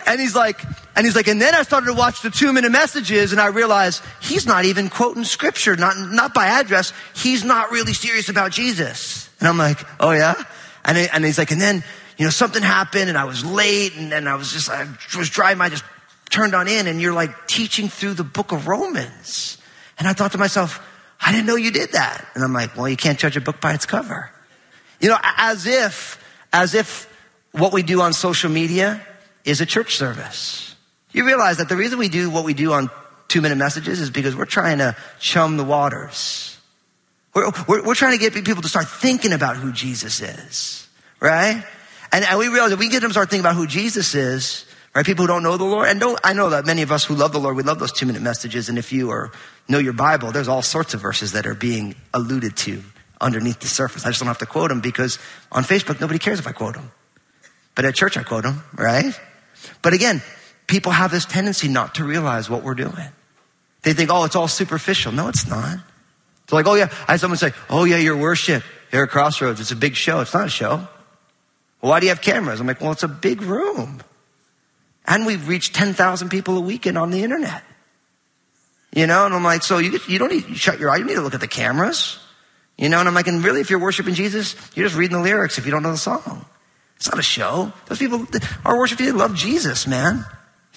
And 0.09 0.21
he's 0.21 0.37
like, 0.37 0.63
and 0.95 1.05
he's 1.05 1.17
like, 1.17 1.27
and 1.27 1.43
then 1.43 1.53
I 1.53 1.63
started 1.63 1.87
to 1.87 1.93
watch 1.93 2.23
the 2.23 2.31
two 2.31 2.53
minute 2.53 2.71
messages 2.71 3.33
and 3.33 3.41
I 3.41 3.49
realized 3.49 4.05
he's 4.21 4.47
not 4.47 4.65
even 4.65 4.89
quoting 4.89 5.25
scripture, 5.25 5.75
not, 5.75 5.97
not 5.99 6.33
by 6.33 6.47
address. 6.47 6.93
He's 7.17 7.43
not 7.43 7.73
really 7.73 7.93
serious 7.93 8.29
about 8.29 8.53
Jesus. 8.53 9.29
And 9.41 9.49
I'm 9.49 9.59
like, 9.59 9.85
oh 9.99 10.13
yeah? 10.13 10.41
And, 10.87 10.97
and 10.97 11.25
he's 11.25 11.37
like, 11.37 11.51
and 11.51 11.61
then, 11.61 11.85
you 12.17 12.25
know, 12.25 12.31
something 12.31 12.63
happened 12.63 13.09
and 13.09 13.19
I 13.19 13.25
was 13.25 13.45
late 13.45 13.97
and, 13.97 14.13
and 14.13 14.29
I 14.29 14.37
was 14.37 14.53
just, 14.53 14.71
I 14.71 14.87
was 15.19 15.29
driving, 15.29 15.61
I 15.61 15.69
just 15.69 15.85
turned 16.31 16.55
on 16.55 16.69
in 16.69 16.87
and 16.87 17.03
you're 17.03 17.13
like 17.13 17.49
teaching 17.49 17.89
through 17.89 18.15
the 18.15 18.25
book 18.25 18.53
of 18.53 18.69
Romans. 18.69 19.59
And 19.99 20.07
I 20.07 20.13
thought 20.13 20.33
to 20.33 20.39
myself, 20.39 20.81
I 21.21 21.33
didn't 21.33 21.47
know 21.47 21.57
you 21.57 21.73
did 21.73 21.93
that. 21.93 22.27
And 22.35 22.45
I'm 22.45 22.53
like, 22.53 22.77
well, 22.77 22.89
you 22.89 22.97
can't 22.97 23.19
judge 23.19 23.37
a 23.37 23.41
book 23.41 23.61
by 23.61 23.75
its 23.75 23.85
cover. 23.85 24.31
You 25.01 25.09
know, 25.09 25.19
as 25.23 25.67
if, 25.67 26.23
as 26.53 26.75
if 26.75 27.13
what 27.53 27.73
we 27.73 27.83
do 27.83 28.01
on 28.01 28.13
social 28.13 28.51
media 28.51 29.05
is 29.45 29.61
a 29.61 29.67
church 29.67 29.97
service. 29.97 30.77
You 31.13 31.27
realize 31.27 31.59
that 31.59 31.69
the 31.69 31.77
reason 31.77 31.99
we 31.99 32.09
do 32.09 32.31
what 32.31 32.45
we 32.45 32.55
do 32.55 32.73
on 32.73 32.91
two 33.29 33.41
minute 33.41 33.57
messages 33.57 34.01
is 34.01 34.11
because 34.11 34.37
we're 34.37 34.45
trying 34.45 34.79
to 34.79 34.95
chum 35.19 35.57
the 35.57 35.65
waters. 35.65 36.56
We're, 37.37 37.51
we're, 37.69 37.83
we're, 37.85 37.95
trying 37.95 38.13
to 38.13 38.19
get 38.19 38.33
people 38.33 38.63
to 38.63 38.69
start 38.69 38.89
thinking 38.89 39.35
about 39.35 39.59
who 39.59 39.71
Jesus 39.71 40.23
is, 40.23 40.89
right? 41.21 41.63
And, 42.11 42.25
and 42.25 42.39
we 42.39 42.49
realize 42.49 42.71
that 42.71 42.79
we 42.79 42.89
get 42.89 43.01
them 43.01 43.11
to 43.11 43.13
start 43.13 43.29
thinking 43.29 43.45
about 43.45 43.57
who 43.57 43.67
Jesus 43.67 44.15
is, 44.15 44.65
right? 44.95 45.05
People 45.05 45.25
who 45.25 45.27
don't 45.27 45.43
know 45.43 45.59
the 45.59 45.65
Lord. 45.65 45.87
And 45.87 46.01
don't, 46.01 46.19
I 46.25 46.33
know 46.33 46.49
that 46.49 46.65
many 46.65 46.81
of 46.81 46.91
us 46.91 47.05
who 47.05 47.15
love 47.15 47.33
the 47.33 47.39
Lord, 47.39 47.55
we 47.55 47.63
love 47.63 47.79
those 47.79 47.93
two 47.93 48.07
minute 48.07 48.23
messages. 48.23 48.71
And 48.71 48.79
if 48.79 48.91
you 48.91 49.11
are, 49.11 49.33
know 49.69 49.77
your 49.77 49.93
Bible, 49.93 50.33
there's 50.33 50.49
all 50.49 50.63
sorts 50.63 50.95
of 50.95 51.03
verses 51.03 51.33
that 51.33 51.47
are 51.47 51.55
being 51.55 51.95
alluded 52.15 52.57
to 52.57 52.83
underneath 53.21 53.61
the 53.61 53.69
surface. 53.69 54.07
I 54.07 54.09
just 54.09 54.21
don't 54.21 54.29
have 54.29 54.39
to 54.39 54.47
quote 54.47 54.71
them 54.71 54.81
because 54.81 55.19
on 55.53 55.63
Facebook, 55.63 56.01
nobody 56.01 56.19
cares 56.19 56.39
if 56.39 56.47
I 56.47 56.53
quote 56.53 56.73
them. 56.73 56.91
But 57.75 57.85
at 57.85 57.95
church, 57.95 58.17
I 58.17 58.23
quote 58.23 58.45
them, 58.45 58.65
right? 58.73 59.13
But 59.83 59.93
again, 59.93 60.23
people 60.67 60.91
have 60.91 61.11
this 61.11 61.27
tendency 61.27 61.69
not 61.69 61.97
to 61.97 62.05
realize 62.05 62.49
what 62.49 62.63
we're 62.63 62.75
doing. 62.75 63.09
They 63.83 63.93
think, 63.93 64.09
oh, 64.11 64.25
it's 64.25 64.37
all 64.37 64.49
superficial. 64.49 65.13
No, 65.13 65.29
it's 65.29 65.47
not. 65.47 65.81
It's 66.47 66.53
like, 66.53 66.69
oh 66.69 66.75
yeah, 66.75 66.89
I 67.09 67.13
had 67.13 67.21
someone 67.21 67.39
say, 67.39 67.53
oh 67.69 67.83
yeah, 67.83 67.97
your 67.97 68.17
worship 68.17 68.63
here 68.93 69.03
at 69.03 69.11
Crossroads, 69.11 69.61
it's 69.61 69.73
a 69.73 69.77
big 69.77 69.97
show. 69.97 70.21
It's 70.21 70.33
not 70.33 70.47
a 70.47 70.49
show. 70.49 70.87
Well, 71.83 71.91
why 71.91 71.99
do 71.99 72.07
you 72.07 72.11
have 72.11 72.23
cameras? 72.23 72.61
I'm 72.61 72.69
like, 72.69 72.81
well, 72.81 72.93
it's 72.93 73.03
a 73.03 73.09
big 73.09 73.43
room. 73.43 74.01
And 75.09 75.27
we've 75.27 75.49
reached 75.49 75.75
10,000 75.75 76.29
people 76.29 76.57
a 76.57 76.61
weekend 76.61 76.97
on 76.97 77.11
the 77.11 77.25
internet. 77.25 77.65
You 78.95 79.09
know, 79.09 79.27
and 79.27 79.35
I'm 79.35 79.43
like, 79.43 79.65
so 79.65 79.79
you, 79.79 79.99
you 80.07 80.21
don't 80.21 80.31
need, 80.31 80.49
you 80.49 80.55
shut 80.55 80.79
your 80.79 80.89
eye, 80.89 80.99
you 80.99 81.05
need 81.05 81.15
to 81.15 81.21
look 81.21 81.35
at 81.35 81.41
the 81.41 81.49
cameras. 81.49 82.21
You 82.79 82.91
know, 82.91 83.01
and 83.01 83.09
I'm 83.09 83.15
like, 83.15 83.27
and 83.27 83.43
really, 83.43 83.61
if 83.61 83.69
you're 83.69 83.81
worshiping 83.81 84.15
Jesus, 84.15 84.55
you're 84.77 84.87
just 84.87 84.97
reading 84.97 85.17
the 85.17 85.23
lyrics 85.23 85.59
if 85.59 85.67
you 85.67 85.73
don't 85.73 85.83
know 85.83 85.91
the 85.91 85.99
song. 85.99 86.47
It's 86.95 87.11
not 87.11 87.19
a 87.19 87.23
show. 87.23 87.73
Those 87.87 87.99
people, 87.99 88.25
our 88.65 88.79
worship 88.79 88.99
people 88.99 89.19
love 89.19 89.35
Jesus, 89.35 89.89
man. 89.89 90.25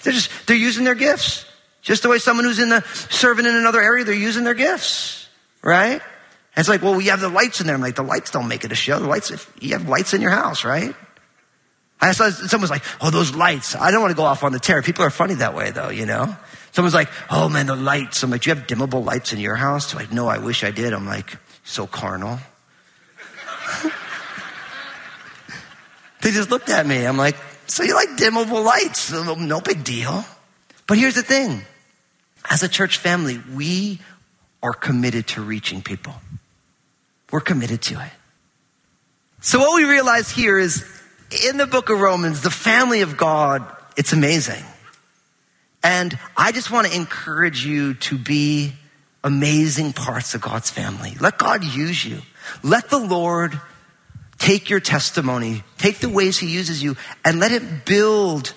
They're 0.02 0.12
just, 0.12 0.30
they're 0.48 0.56
using 0.56 0.82
their 0.82 0.96
gifts. 0.96 1.46
Just 1.80 2.02
the 2.02 2.08
way 2.08 2.18
someone 2.18 2.44
who's 2.44 2.58
in 2.58 2.70
the, 2.70 2.82
serving 3.10 3.46
in 3.46 3.54
another 3.54 3.80
area, 3.80 4.04
they're 4.04 4.14
using 4.14 4.42
their 4.42 4.54
gifts. 4.54 5.19
Right? 5.62 6.00
And 6.00 6.58
it's 6.58 6.68
like, 6.68 6.82
well, 6.82 6.94
we 6.94 7.06
have 7.06 7.20
the 7.20 7.28
lights 7.28 7.60
in 7.60 7.66
there. 7.66 7.76
I'm 7.76 7.82
like, 7.82 7.96
the 7.96 8.02
lights 8.02 8.30
don't 8.30 8.48
make 8.48 8.64
it 8.64 8.72
a 8.72 8.74
show. 8.74 8.98
The 8.98 9.06
lights, 9.06 9.30
you 9.60 9.72
have 9.72 9.88
lights 9.88 10.14
in 10.14 10.20
your 10.20 10.30
house, 10.30 10.64
right? 10.64 10.94
I 12.00 12.12
saw 12.12 12.30
someone's 12.30 12.70
like, 12.70 12.84
oh, 13.00 13.10
those 13.10 13.34
lights. 13.34 13.76
I 13.76 13.90
don't 13.90 14.00
want 14.00 14.12
to 14.12 14.16
go 14.16 14.24
off 14.24 14.42
on 14.42 14.52
the 14.52 14.58
tear. 14.58 14.80
People 14.82 15.04
are 15.04 15.10
funny 15.10 15.34
that 15.34 15.54
way 15.54 15.70
though, 15.70 15.90
you 15.90 16.06
know? 16.06 16.34
Someone's 16.72 16.94
like, 16.94 17.08
oh 17.30 17.48
man, 17.48 17.66
the 17.66 17.76
lights. 17.76 18.22
I'm 18.22 18.30
like, 18.30 18.42
do 18.42 18.50
you 18.50 18.56
have 18.56 18.66
dimmable 18.66 19.04
lights 19.04 19.32
in 19.32 19.38
your 19.38 19.56
house? 19.56 19.92
They're 19.92 20.00
like, 20.00 20.12
no, 20.12 20.28
I 20.28 20.38
wish 20.38 20.64
I 20.64 20.70
did. 20.70 20.92
I'm 20.94 21.06
like, 21.06 21.36
so 21.64 21.86
carnal. 21.86 22.38
they 26.22 26.30
just 26.30 26.50
looked 26.50 26.70
at 26.70 26.86
me. 26.86 27.04
I'm 27.04 27.18
like, 27.18 27.36
so 27.66 27.82
you 27.82 27.94
like 27.94 28.08
dimmable 28.10 28.64
lights. 28.64 29.12
No 29.12 29.60
big 29.60 29.84
deal. 29.84 30.24
But 30.86 30.96
here's 30.98 31.14
the 31.14 31.22
thing. 31.22 31.62
As 32.48 32.62
a 32.62 32.68
church 32.68 32.96
family, 32.98 33.40
we 33.54 34.00
are 34.62 34.72
committed 34.72 35.26
to 35.28 35.42
reaching 35.42 35.82
people. 35.82 36.14
We're 37.30 37.40
committed 37.40 37.82
to 37.82 38.00
it. 38.00 38.12
So 39.40 39.58
what 39.60 39.74
we 39.76 39.84
realize 39.84 40.30
here 40.30 40.58
is 40.58 40.84
in 41.48 41.56
the 41.56 41.66
book 41.66 41.88
of 41.88 42.00
Romans, 42.00 42.42
the 42.42 42.50
family 42.50 43.00
of 43.00 43.16
God, 43.16 43.64
it's 43.96 44.12
amazing. 44.12 44.62
And 45.82 46.18
I 46.36 46.52
just 46.52 46.70
want 46.70 46.88
to 46.88 46.94
encourage 46.94 47.64
you 47.64 47.94
to 47.94 48.18
be 48.18 48.72
amazing 49.24 49.92
parts 49.92 50.34
of 50.34 50.42
God's 50.42 50.70
family. 50.70 51.16
Let 51.20 51.38
God 51.38 51.64
use 51.64 52.04
you. 52.04 52.20
Let 52.62 52.90
the 52.90 52.98
Lord 52.98 53.58
Take 54.40 54.70
your 54.70 54.80
testimony, 54.80 55.62
take 55.76 55.98
the 55.98 56.08
ways 56.08 56.38
he 56.38 56.48
uses 56.48 56.82
you, 56.82 56.96
and 57.26 57.38
let 57.38 57.52
it 57.52 57.84
build 57.84 58.54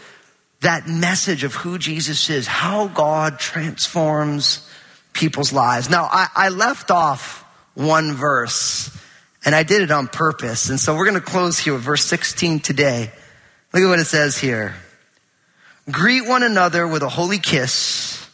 that 0.61 0.87
message 0.87 1.43
of 1.43 1.53
who 1.53 1.77
Jesus 1.77 2.29
is, 2.29 2.47
how 2.47 2.87
God 2.87 3.37
transforms 3.37 4.67
people's 5.13 5.53
lives. 5.53 5.89
Now, 5.89 6.09
I, 6.11 6.27
I 6.35 6.49
left 6.49 6.91
off 6.91 7.43
one 7.75 8.13
verse, 8.13 8.95
and 9.45 9.55
I 9.55 9.63
did 9.63 9.81
it 9.81 9.91
on 9.91 10.07
purpose. 10.07 10.69
And 10.69 10.79
so 10.79 10.95
we're 10.95 11.05
going 11.05 11.19
to 11.19 11.21
close 11.21 11.59
here 11.59 11.73
with 11.73 11.83
verse 11.83 12.05
16 12.05 12.59
today. 12.59 13.11
Look 13.73 13.83
at 13.83 13.87
what 13.87 13.99
it 13.99 14.05
says 14.05 14.37
here. 14.37 14.75
Greet 15.89 16.27
one 16.27 16.43
another 16.43 16.87
with 16.87 17.03
a 17.03 17.09
holy 17.09 17.39
kiss. 17.39 18.25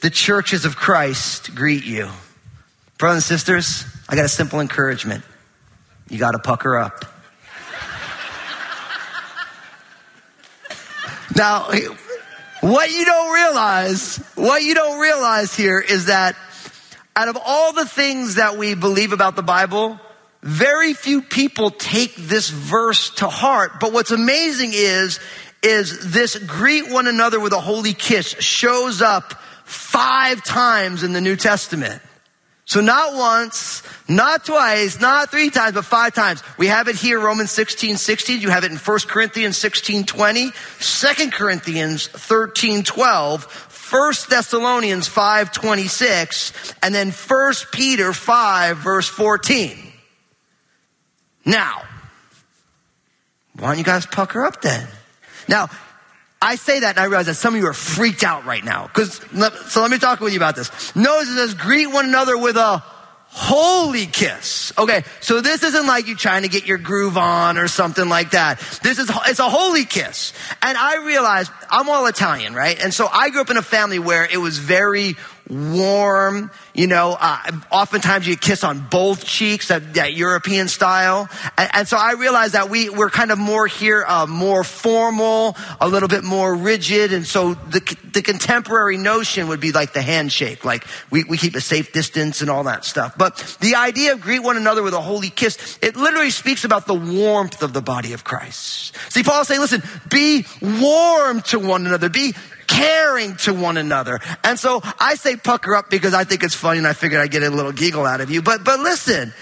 The 0.00 0.10
churches 0.10 0.64
of 0.64 0.76
Christ 0.76 1.54
greet 1.54 1.84
you. 1.84 2.10
Brothers 2.98 3.30
and 3.30 3.40
sisters, 3.40 3.84
I 4.08 4.16
got 4.16 4.26
a 4.26 4.28
simple 4.28 4.60
encouragement. 4.60 5.24
You 6.10 6.18
got 6.18 6.32
to 6.32 6.38
pucker 6.38 6.76
up. 6.76 7.06
now, 11.36 11.70
what 12.64 12.90
you 12.90 13.04
don't 13.04 13.34
realize, 13.34 14.16
what 14.36 14.62
you 14.62 14.74
don't 14.74 14.98
realize 14.98 15.54
here 15.54 15.80
is 15.80 16.06
that 16.06 16.34
out 17.14 17.28
of 17.28 17.36
all 17.44 17.74
the 17.74 17.84
things 17.84 18.36
that 18.36 18.56
we 18.56 18.74
believe 18.74 19.12
about 19.12 19.36
the 19.36 19.42
Bible, 19.42 20.00
very 20.42 20.94
few 20.94 21.20
people 21.20 21.70
take 21.70 22.14
this 22.16 22.48
verse 22.48 23.10
to 23.16 23.28
heart. 23.28 23.80
But 23.80 23.92
what's 23.92 24.12
amazing 24.12 24.70
is, 24.72 25.20
is 25.62 26.12
this 26.12 26.38
greet 26.38 26.90
one 26.90 27.06
another 27.06 27.38
with 27.38 27.52
a 27.52 27.60
holy 27.60 27.92
kiss 27.92 28.28
shows 28.40 29.02
up 29.02 29.34
five 29.64 30.42
times 30.42 31.02
in 31.02 31.12
the 31.12 31.20
New 31.20 31.36
Testament. 31.36 32.00
So 32.66 32.80
not 32.80 33.14
once, 33.14 33.82
not 34.08 34.46
twice, 34.46 34.98
not 34.98 35.30
three 35.30 35.50
times, 35.50 35.74
but 35.74 35.84
five 35.84 36.14
times. 36.14 36.42
We 36.56 36.68
have 36.68 36.88
it 36.88 36.96
here, 36.96 37.20
Romans 37.20 37.50
16, 37.50 37.98
16. 37.98 38.40
You 38.40 38.48
have 38.48 38.64
it 38.64 38.72
in 38.72 38.78
1 38.78 38.98
Corinthians 39.06 39.58
16, 39.58 40.04
20, 40.04 40.50
2 40.50 41.30
Corinthians 41.30 42.06
13, 42.06 42.82
12, 42.82 43.44
1 43.92 44.12
Thessalonians 44.30 45.06
5, 45.06 45.52
26, 45.52 46.74
and 46.82 46.94
then 46.94 47.10
1 47.10 47.52
Peter 47.70 48.14
5, 48.14 48.78
verse 48.78 49.08
14. 49.08 49.92
Now, 51.44 51.82
why 53.58 53.68
don't 53.68 53.78
you 53.78 53.84
guys 53.84 54.06
pucker 54.06 54.44
up 54.44 54.62
then? 54.62 54.88
Now, 55.48 55.68
I 56.44 56.56
say 56.56 56.80
that 56.80 56.90
and 56.90 56.98
I 56.98 57.04
realize 57.04 57.26
that 57.26 57.36
some 57.36 57.54
of 57.54 57.60
you 57.60 57.66
are 57.66 57.72
freaked 57.72 58.22
out 58.22 58.44
right 58.44 58.62
now. 58.62 58.88
Cause, 58.88 59.18
so 59.68 59.80
let 59.80 59.90
me 59.90 59.98
talk 59.98 60.20
with 60.20 60.34
you 60.34 60.38
about 60.38 60.54
this. 60.54 60.94
Notice 60.94 61.30
it 61.30 61.36
says 61.36 61.54
greet 61.54 61.86
one 61.86 62.04
another 62.04 62.36
with 62.36 62.56
a 62.56 62.82
holy 63.28 64.04
kiss. 64.06 64.70
Okay. 64.76 65.04
So 65.20 65.40
this 65.40 65.62
isn't 65.62 65.86
like 65.86 66.06
you 66.06 66.14
trying 66.14 66.42
to 66.42 66.48
get 66.48 66.66
your 66.66 66.76
groove 66.76 67.16
on 67.16 67.56
or 67.56 67.66
something 67.66 68.10
like 68.10 68.32
that. 68.32 68.60
This 68.82 68.98
is, 68.98 69.10
it's 69.26 69.40
a 69.40 69.48
holy 69.48 69.86
kiss. 69.86 70.34
And 70.60 70.76
I 70.76 71.04
realize 71.06 71.50
I'm 71.70 71.88
all 71.88 72.06
Italian, 72.06 72.54
right? 72.54 72.78
And 72.78 72.92
so 72.92 73.08
I 73.10 73.30
grew 73.30 73.40
up 73.40 73.48
in 73.48 73.56
a 73.56 73.62
family 73.62 73.98
where 73.98 74.24
it 74.24 74.36
was 74.36 74.58
very 74.58 75.16
warm. 75.48 76.50
You 76.74 76.88
know, 76.88 77.16
uh, 77.18 77.52
oftentimes 77.70 78.26
you 78.26 78.36
kiss 78.36 78.64
on 78.64 78.88
both 78.90 79.24
cheeks, 79.24 79.68
that, 79.68 79.94
that 79.94 80.14
European 80.14 80.66
style. 80.66 81.28
And, 81.56 81.70
and, 81.72 81.88
so 81.88 81.96
I 81.96 82.14
realized 82.14 82.54
that 82.54 82.68
we, 82.68 82.90
we're 82.90 83.10
kind 83.10 83.30
of 83.30 83.38
more 83.38 83.68
here, 83.68 84.04
uh, 84.06 84.26
more 84.26 84.64
formal, 84.64 85.56
a 85.80 85.86
little 85.86 86.08
bit 86.08 86.24
more 86.24 86.52
rigid. 86.52 87.12
And 87.12 87.24
so 87.24 87.54
the, 87.54 87.96
the 88.12 88.22
contemporary 88.22 88.96
notion 88.96 89.46
would 89.48 89.60
be 89.60 89.70
like 89.70 89.92
the 89.92 90.02
handshake, 90.02 90.64
like 90.64 90.84
we, 91.10 91.22
we 91.22 91.38
keep 91.38 91.54
a 91.54 91.60
safe 91.60 91.92
distance 91.92 92.40
and 92.40 92.50
all 92.50 92.64
that 92.64 92.84
stuff. 92.84 93.16
But 93.16 93.56
the 93.60 93.76
idea 93.76 94.12
of 94.12 94.20
greet 94.20 94.40
one 94.40 94.56
another 94.56 94.82
with 94.82 94.94
a 94.94 95.00
holy 95.00 95.30
kiss, 95.30 95.78
it 95.80 95.94
literally 95.94 96.30
speaks 96.30 96.64
about 96.64 96.88
the 96.88 96.94
warmth 96.94 97.62
of 97.62 97.72
the 97.72 97.82
body 97.82 98.14
of 98.14 98.24
Christ. 98.24 98.96
See, 99.12 99.22
Paul 99.22 99.44
saying, 99.44 99.60
listen, 99.60 99.82
be 100.10 100.44
warm 100.60 101.40
to 101.42 101.60
one 101.60 101.86
another. 101.86 102.08
Be 102.08 102.34
caring 102.66 103.36
to 103.36 103.54
one 103.54 103.76
another. 103.76 104.20
And 104.42 104.58
so 104.58 104.80
I 104.98 105.14
say 105.14 105.36
pucker 105.36 105.74
up 105.74 105.90
because 105.90 106.14
I 106.14 106.24
think 106.24 106.42
it's 106.42 106.54
funny 106.64 106.78
and 106.78 106.86
I 106.86 106.94
figured 106.94 107.20
I'd 107.20 107.30
get 107.30 107.42
a 107.42 107.50
little 107.50 107.72
giggle 107.72 108.06
out 108.06 108.22
of 108.22 108.30
you. 108.30 108.40
But, 108.40 108.64
but 108.64 108.80
listen, 108.80 109.34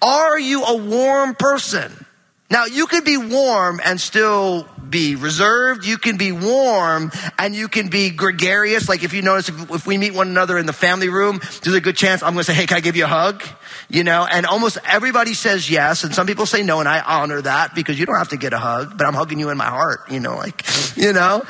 are 0.00 0.38
you 0.40 0.64
a 0.64 0.74
warm 0.74 1.34
person? 1.34 2.06
Now 2.50 2.64
you 2.64 2.86
can 2.86 3.04
be 3.04 3.18
warm 3.18 3.82
and 3.84 4.00
still 4.00 4.66
be 4.88 5.14
reserved. 5.14 5.84
You 5.84 5.98
can 5.98 6.16
be 6.16 6.32
warm 6.32 7.12
and 7.38 7.54
you 7.54 7.68
can 7.68 7.88
be 7.88 8.08
gregarious. 8.08 8.88
Like 8.88 9.04
if 9.04 9.12
you 9.12 9.20
notice, 9.20 9.50
if, 9.50 9.70
if 9.70 9.86
we 9.86 9.98
meet 9.98 10.14
one 10.14 10.28
another 10.28 10.56
in 10.56 10.64
the 10.64 10.72
family 10.72 11.10
room, 11.10 11.42
there's 11.62 11.76
a 11.76 11.82
good 11.82 11.98
chance 11.98 12.22
I'm 12.22 12.32
going 12.32 12.44
to 12.44 12.44
say, 12.44 12.54
Hey, 12.54 12.66
can 12.66 12.78
I 12.78 12.80
give 12.80 12.96
you 12.96 13.04
a 13.04 13.08
hug? 13.08 13.44
You 13.90 14.02
know, 14.02 14.26
and 14.28 14.46
almost 14.46 14.78
everybody 14.88 15.34
says 15.34 15.68
yes. 15.68 16.02
And 16.02 16.14
some 16.14 16.26
people 16.26 16.46
say 16.46 16.62
no. 16.62 16.80
And 16.80 16.88
I 16.88 17.00
honor 17.00 17.42
that 17.42 17.74
because 17.74 18.00
you 18.00 18.06
don't 18.06 18.16
have 18.16 18.30
to 18.30 18.38
get 18.38 18.54
a 18.54 18.58
hug, 18.58 18.96
but 18.96 19.06
I'm 19.06 19.14
hugging 19.14 19.38
you 19.38 19.50
in 19.50 19.58
my 19.58 19.68
heart, 19.68 20.10
you 20.10 20.18
know, 20.18 20.36
like, 20.36 20.64
you 20.96 21.12
know, 21.12 21.44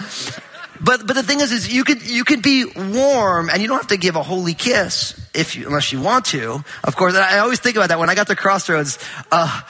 but, 0.82 1.06
but 1.06 1.14
the 1.14 1.22
thing 1.22 1.40
is, 1.40 1.52
is 1.52 1.72
you 1.72 1.84
could, 1.84 2.08
you 2.08 2.24
could 2.24 2.42
be 2.42 2.64
warm 2.64 3.50
and 3.50 3.60
you 3.60 3.68
don't 3.68 3.78
have 3.78 3.88
to 3.88 3.96
give 3.96 4.16
a 4.16 4.22
holy 4.22 4.54
kiss 4.54 5.28
if 5.34 5.56
you, 5.56 5.66
unless 5.66 5.92
you 5.92 6.00
want 6.00 6.24
to. 6.26 6.64
Of 6.84 6.96
course, 6.96 7.14
I 7.14 7.38
always 7.38 7.60
think 7.60 7.76
about 7.76 7.90
that 7.90 7.98
when 7.98 8.08
I 8.08 8.14
got 8.14 8.26
to 8.28 8.36
Crossroads, 8.36 8.98
uh, 9.30 9.60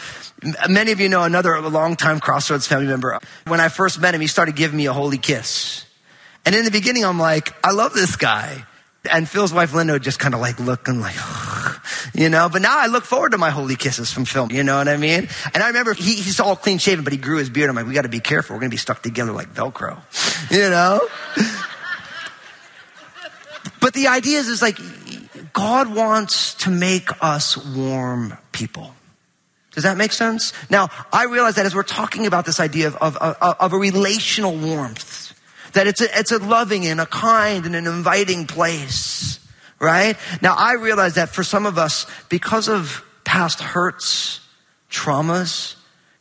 many 0.68 0.92
of 0.92 1.00
you 1.00 1.08
know 1.08 1.24
another 1.24 1.60
longtime 1.60 2.20
Crossroads 2.20 2.66
family 2.66 2.86
member. 2.86 3.18
When 3.46 3.60
I 3.60 3.68
first 3.68 4.00
met 4.00 4.14
him, 4.14 4.20
he 4.20 4.26
started 4.26 4.56
giving 4.56 4.76
me 4.76 4.86
a 4.86 4.92
holy 4.92 5.18
kiss. 5.18 5.84
And 6.46 6.54
in 6.54 6.64
the 6.64 6.70
beginning, 6.70 7.04
I'm 7.04 7.18
like, 7.18 7.54
I 7.64 7.72
love 7.72 7.92
this 7.92 8.16
guy. 8.16 8.64
And 9.10 9.28
Phil's 9.28 9.52
wife 9.52 9.72
Linda 9.72 9.94
would 9.94 10.02
just 10.02 10.18
kind 10.18 10.34
of 10.34 10.40
like 10.40 10.60
looking 10.60 11.00
like, 11.00 11.16
you 12.14 12.28
know, 12.28 12.48
but 12.50 12.60
now 12.60 12.78
I 12.78 12.86
look 12.86 13.04
forward 13.04 13.32
to 13.32 13.38
my 13.38 13.50
holy 13.50 13.76
kisses 13.76 14.12
from 14.12 14.26
Phil. 14.26 14.52
You 14.52 14.62
know 14.62 14.76
what 14.76 14.88
I 14.88 14.98
mean? 14.98 15.28
And 15.54 15.62
I 15.62 15.68
remember 15.68 15.94
he, 15.94 16.16
he's 16.16 16.38
all 16.38 16.54
clean 16.54 16.78
shaven, 16.78 17.02
but 17.02 17.12
he 17.12 17.18
grew 17.18 17.38
his 17.38 17.48
beard. 17.48 17.70
I'm 17.70 17.76
like, 17.76 17.86
we 17.86 17.94
got 17.94 18.02
to 18.02 18.08
be 18.08 18.20
careful. 18.20 18.54
We're 18.54 18.60
going 18.60 18.70
to 18.70 18.74
be 18.74 18.78
stuck 18.78 19.02
together 19.02 19.32
like 19.32 19.54
Velcro, 19.54 20.00
you 20.50 20.68
know? 20.68 21.08
but 23.80 23.94
the 23.94 24.08
idea 24.08 24.38
is, 24.38 24.48
is 24.48 24.60
like, 24.60 24.78
God 25.52 25.94
wants 25.94 26.54
to 26.54 26.70
make 26.70 27.08
us 27.22 27.56
warm 27.56 28.36
people. 28.52 28.94
Does 29.72 29.84
that 29.84 29.96
make 29.96 30.12
sense? 30.12 30.52
Now, 30.68 30.88
I 31.12 31.24
realize 31.24 31.54
that 31.54 31.64
as 31.64 31.74
we're 31.74 31.84
talking 31.84 32.26
about 32.26 32.44
this 32.44 32.58
idea 32.58 32.88
of, 32.88 32.96
of, 32.96 33.16
of, 33.16 33.36
of 33.40 33.72
a 33.72 33.78
relational 33.78 34.56
warmth, 34.56 35.09
that 35.72 35.86
it's 35.86 36.00
a, 36.00 36.18
it's 36.18 36.32
a 36.32 36.38
loving 36.38 36.86
and 36.86 37.00
a 37.00 37.06
kind 37.06 37.66
and 37.66 37.76
an 37.76 37.86
inviting 37.86 38.46
place, 38.46 39.38
right? 39.78 40.16
Now 40.42 40.54
I 40.54 40.74
realize 40.74 41.14
that 41.14 41.28
for 41.30 41.42
some 41.42 41.66
of 41.66 41.78
us, 41.78 42.06
because 42.28 42.68
of 42.68 43.04
past 43.24 43.60
hurts, 43.60 44.40
traumas, 44.90 45.76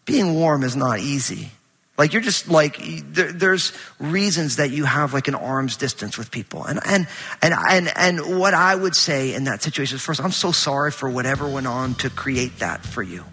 being 0.06 0.36
warm 0.36 0.64
is 0.64 0.76
not 0.76 1.00
easy. 1.00 1.52
Like 2.00 2.14
you're 2.14 2.22
just 2.22 2.48
like 2.48 2.80
there, 3.12 3.32
there's 3.34 3.74
reasons 4.00 4.56
that 4.56 4.72
you 4.72 4.86
have 4.86 5.14
like 5.14 5.28
an 5.28 5.36
arm's 5.36 5.76
distance 5.76 6.18
with 6.18 6.32
people, 6.32 6.64
and 6.64 6.80
and 6.86 7.08
and 7.42 7.54
and 7.54 7.92
and 7.94 8.40
what 8.40 8.54
I 8.54 8.74
would 8.74 8.96
say 8.96 9.34
in 9.34 9.44
that 9.44 9.62
situation 9.62 9.98
is 9.98 10.02
first, 10.02 10.22
I'm 10.22 10.32
so 10.32 10.54
sorry 10.54 10.92
for 10.92 11.10
whatever 11.10 11.50
went 11.50 11.68
on 11.68 11.96
to 11.96 12.10
create 12.10 12.60
that 12.60 12.86
for 12.86 13.04
you, 13.04 13.26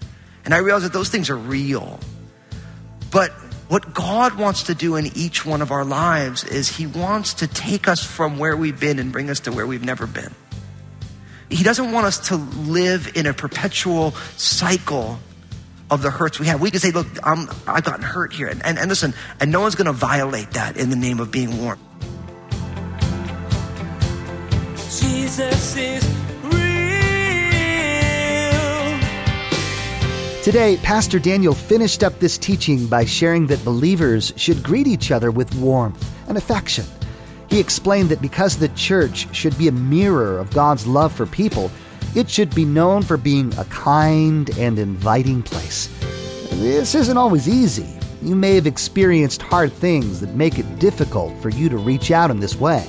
and 0.44 0.52
I 0.52 0.58
realize 0.58 0.82
that 0.82 0.92
those 0.92 1.10
things 1.10 1.30
are 1.30 1.36
real, 1.36 2.00
but 3.12 3.32
what 3.68 3.94
God 3.94 4.34
wants 4.34 4.64
to 4.64 4.74
do 4.74 4.96
in 4.96 5.06
each 5.16 5.44
one 5.44 5.60
of 5.60 5.72
our 5.72 5.84
lives 5.84 6.44
is 6.44 6.68
He 6.68 6.86
wants 6.86 7.34
to 7.34 7.46
take 7.46 7.88
us 7.88 8.04
from 8.04 8.38
where 8.38 8.56
we've 8.56 8.78
been 8.78 8.98
and 8.98 9.10
bring 9.10 9.28
us 9.28 9.40
to 9.40 9.52
where 9.52 9.66
we've 9.66 9.84
never 9.84 10.06
been. 10.06 10.32
He 11.48 11.62
doesn't 11.62 11.92
want 11.92 12.06
us 12.06 12.28
to 12.28 12.36
live 12.36 13.12
in 13.16 13.26
a 13.26 13.32
perpetual 13.32 14.12
cycle 14.36 15.18
of 15.90 16.02
the 16.02 16.10
hurts 16.10 16.40
we 16.40 16.46
have. 16.46 16.60
We 16.60 16.70
can 16.70 16.80
say, 16.80 16.90
look, 16.90 17.06
I'm, 17.22 17.48
I've 17.66 17.84
gotten 17.84 18.02
hurt 18.02 18.32
here. 18.32 18.48
And, 18.48 18.64
and, 18.64 18.78
and 18.78 18.88
listen, 18.88 19.14
and 19.40 19.52
no 19.52 19.60
one's 19.60 19.76
going 19.76 19.86
to 19.86 19.92
violate 19.92 20.52
that 20.52 20.76
in 20.76 20.90
the 20.90 20.96
name 20.96 21.20
of 21.20 21.30
being 21.30 21.62
warm. 21.62 21.78
Jesus 24.98 25.76
is 25.76 26.25
Today, 30.46 30.76
Pastor 30.76 31.18
Daniel 31.18 31.54
finished 31.54 32.04
up 32.04 32.20
this 32.20 32.38
teaching 32.38 32.86
by 32.86 33.04
sharing 33.04 33.48
that 33.48 33.64
believers 33.64 34.32
should 34.36 34.62
greet 34.62 34.86
each 34.86 35.10
other 35.10 35.32
with 35.32 35.52
warmth 35.56 36.08
and 36.28 36.38
affection. 36.38 36.84
He 37.50 37.58
explained 37.58 38.10
that 38.10 38.22
because 38.22 38.56
the 38.56 38.68
church 38.68 39.26
should 39.34 39.58
be 39.58 39.66
a 39.66 39.72
mirror 39.72 40.38
of 40.38 40.54
God's 40.54 40.86
love 40.86 41.12
for 41.12 41.26
people, 41.26 41.68
it 42.14 42.30
should 42.30 42.54
be 42.54 42.64
known 42.64 43.02
for 43.02 43.16
being 43.16 43.52
a 43.58 43.64
kind 43.64 44.56
and 44.56 44.78
inviting 44.78 45.42
place. 45.42 45.88
This 46.52 46.94
isn't 46.94 47.18
always 47.18 47.48
easy. 47.48 47.98
You 48.22 48.36
may 48.36 48.54
have 48.54 48.68
experienced 48.68 49.42
hard 49.42 49.72
things 49.72 50.20
that 50.20 50.36
make 50.36 50.60
it 50.60 50.78
difficult 50.78 51.36
for 51.42 51.48
you 51.48 51.68
to 51.70 51.76
reach 51.76 52.12
out 52.12 52.30
in 52.30 52.38
this 52.38 52.54
way. 52.54 52.86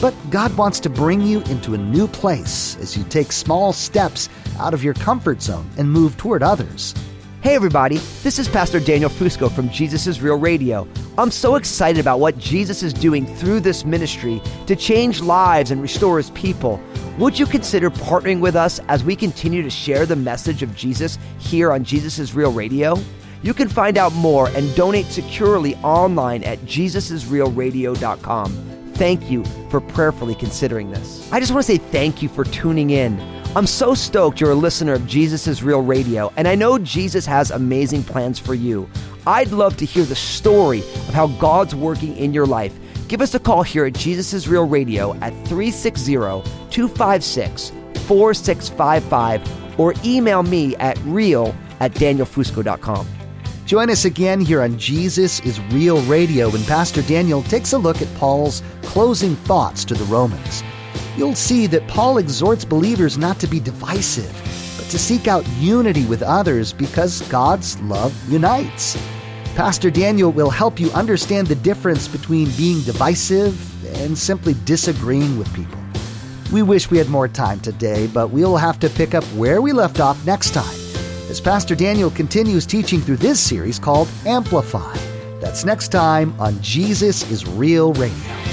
But 0.00 0.12
God 0.28 0.56
wants 0.56 0.80
to 0.80 0.90
bring 0.90 1.20
you 1.20 1.42
into 1.42 1.74
a 1.74 1.78
new 1.78 2.08
place 2.08 2.76
as 2.80 2.96
you 2.96 3.04
take 3.04 3.30
small 3.30 3.72
steps 3.72 4.28
out 4.60 4.74
of 4.74 4.84
your 4.84 4.94
comfort 4.94 5.42
zone 5.42 5.68
and 5.78 5.90
move 5.90 6.16
toward 6.16 6.42
others. 6.42 6.94
Hey, 7.42 7.54
everybody, 7.54 7.96
this 8.22 8.38
is 8.38 8.48
Pastor 8.48 8.78
Daniel 8.78 9.08
Fusco 9.08 9.50
from 9.50 9.70
Jesus 9.70 10.06
is 10.06 10.20
Real 10.20 10.38
Radio. 10.38 10.86
I'm 11.16 11.30
so 11.30 11.56
excited 11.56 11.98
about 11.98 12.20
what 12.20 12.36
Jesus 12.36 12.82
is 12.82 12.92
doing 12.92 13.24
through 13.36 13.60
this 13.60 13.84
ministry 13.84 14.42
to 14.66 14.76
change 14.76 15.22
lives 15.22 15.70
and 15.70 15.80
restore 15.80 16.18
his 16.18 16.30
people. 16.30 16.78
Would 17.18 17.38
you 17.38 17.46
consider 17.46 17.90
partnering 17.90 18.40
with 18.40 18.56
us 18.56 18.78
as 18.88 19.02
we 19.02 19.16
continue 19.16 19.62
to 19.62 19.70
share 19.70 20.04
the 20.04 20.16
message 20.16 20.62
of 20.62 20.76
Jesus 20.76 21.18
here 21.38 21.72
on 21.72 21.82
Jesus 21.82 22.18
is 22.18 22.34
Real 22.34 22.52
Radio? 22.52 22.98
You 23.42 23.54
can 23.54 23.68
find 23.68 23.96
out 23.96 24.12
more 24.12 24.48
and 24.48 24.74
donate 24.74 25.06
securely 25.06 25.76
online 25.76 26.44
at 26.44 26.58
jesusisrealradio.com 26.60 28.70
thank 29.00 29.30
you 29.30 29.42
for 29.70 29.80
prayerfully 29.80 30.34
considering 30.34 30.90
this. 30.90 31.26
I 31.32 31.40
just 31.40 31.52
want 31.52 31.64
to 31.64 31.72
say 31.72 31.78
thank 31.78 32.20
you 32.20 32.28
for 32.28 32.44
tuning 32.44 32.90
in. 32.90 33.18
I'm 33.56 33.66
so 33.66 33.94
stoked 33.94 34.40
you're 34.40 34.52
a 34.52 34.54
listener 34.54 34.92
of 34.92 35.08
Jesus 35.08 35.48
is 35.48 35.60
Real 35.60 35.82
Radio, 35.82 36.32
and 36.36 36.46
I 36.46 36.54
know 36.54 36.78
Jesus 36.78 37.26
has 37.26 37.50
amazing 37.50 38.04
plans 38.04 38.38
for 38.38 38.54
you. 38.54 38.88
I'd 39.26 39.50
love 39.50 39.76
to 39.78 39.84
hear 39.84 40.04
the 40.04 40.14
story 40.14 40.78
of 40.78 41.14
how 41.14 41.26
God's 41.26 41.74
working 41.74 42.16
in 42.16 42.32
your 42.32 42.46
life. 42.46 42.72
Give 43.08 43.20
us 43.20 43.34
a 43.34 43.40
call 43.40 43.64
here 43.64 43.86
at 43.86 43.94
Jesus 43.94 44.32
is 44.32 44.46
Real 44.46 44.68
Radio 44.68 45.14
at 45.14 45.32
360 45.48 46.12
256 46.70 47.72
4655 48.06 49.80
or 49.80 49.94
email 50.04 50.44
me 50.44 50.76
at 50.76 50.96
real 50.98 51.52
at 51.80 51.90
danielfusco.com. 51.94 53.08
Join 53.66 53.90
us 53.90 54.04
again 54.04 54.40
here 54.40 54.62
on 54.62 54.78
Jesus 54.78 55.40
is 55.40 55.58
Real 55.72 56.00
Radio 56.02 56.50
when 56.50 56.62
Pastor 56.66 57.02
Daniel 57.02 57.42
takes 57.42 57.72
a 57.72 57.78
look 57.78 58.00
at 58.00 58.14
Paul's 58.14 58.62
closing 58.82 59.34
thoughts 59.34 59.84
to 59.86 59.94
the 59.94 60.04
Romans. 60.04 60.62
You'll 61.16 61.34
see 61.34 61.66
that 61.68 61.86
Paul 61.88 62.18
exhorts 62.18 62.64
believers 62.64 63.18
not 63.18 63.38
to 63.40 63.46
be 63.46 63.60
divisive, 63.60 64.32
but 64.76 64.88
to 64.90 64.98
seek 64.98 65.28
out 65.28 65.46
unity 65.58 66.04
with 66.06 66.22
others 66.22 66.72
because 66.72 67.22
God's 67.28 67.80
love 67.82 68.14
unites. 68.30 68.96
Pastor 69.56 69.90
Daniel 69.90 70.30
will 70.30 70.50
help 70.50 70.78
you 70.78 70.90
understand 70.92 71.48
the 71.48 71.56
difference 71.56 72.08
between 72.08 72.50
being 72.56 72.80
divisive 72.82 73.54
and 74.00 74.16
simply 74.16 74.54
disagreeing 74.64 75.38
with 75.38 75.52
people. 75.54 75.78
We 76.52 76.62
wish 76.62 76.90
we 76.90 76.98
had 76.98 77.08
more 77.08 77.28
time 77.28 77.60
today, 77.60 78.06
but 78.08 78.30
we'll 78.30 78.56
have 78.56 78.78
to 78.80 78.88
pick 78.88 79.14
up 79.14 79.24
where 79.36 79.60
we 79.60 79.72
left 79.72 80.00
off 80.00 80.24
next 80.24 80.52
time 80.52 80.76
as 81.28 81.40
Pastor 81.40 81.76
Daniel 81.76 82.10
continues 82.10 82.66
teaching 82.66 83.00
through 83.00 83.18
this 83.18 83.38
series 83.38 83.78
called 83.78 84.08
Amplify. 84.26 84.96
That's 85.40 85.64
next 85.64 85.88
time 85.88 86.38
on 86.40 86.60
Jesus 86.60 87.30
is 87.30 87.46
Real 87.46 87.92
Radio. 87.94 88.49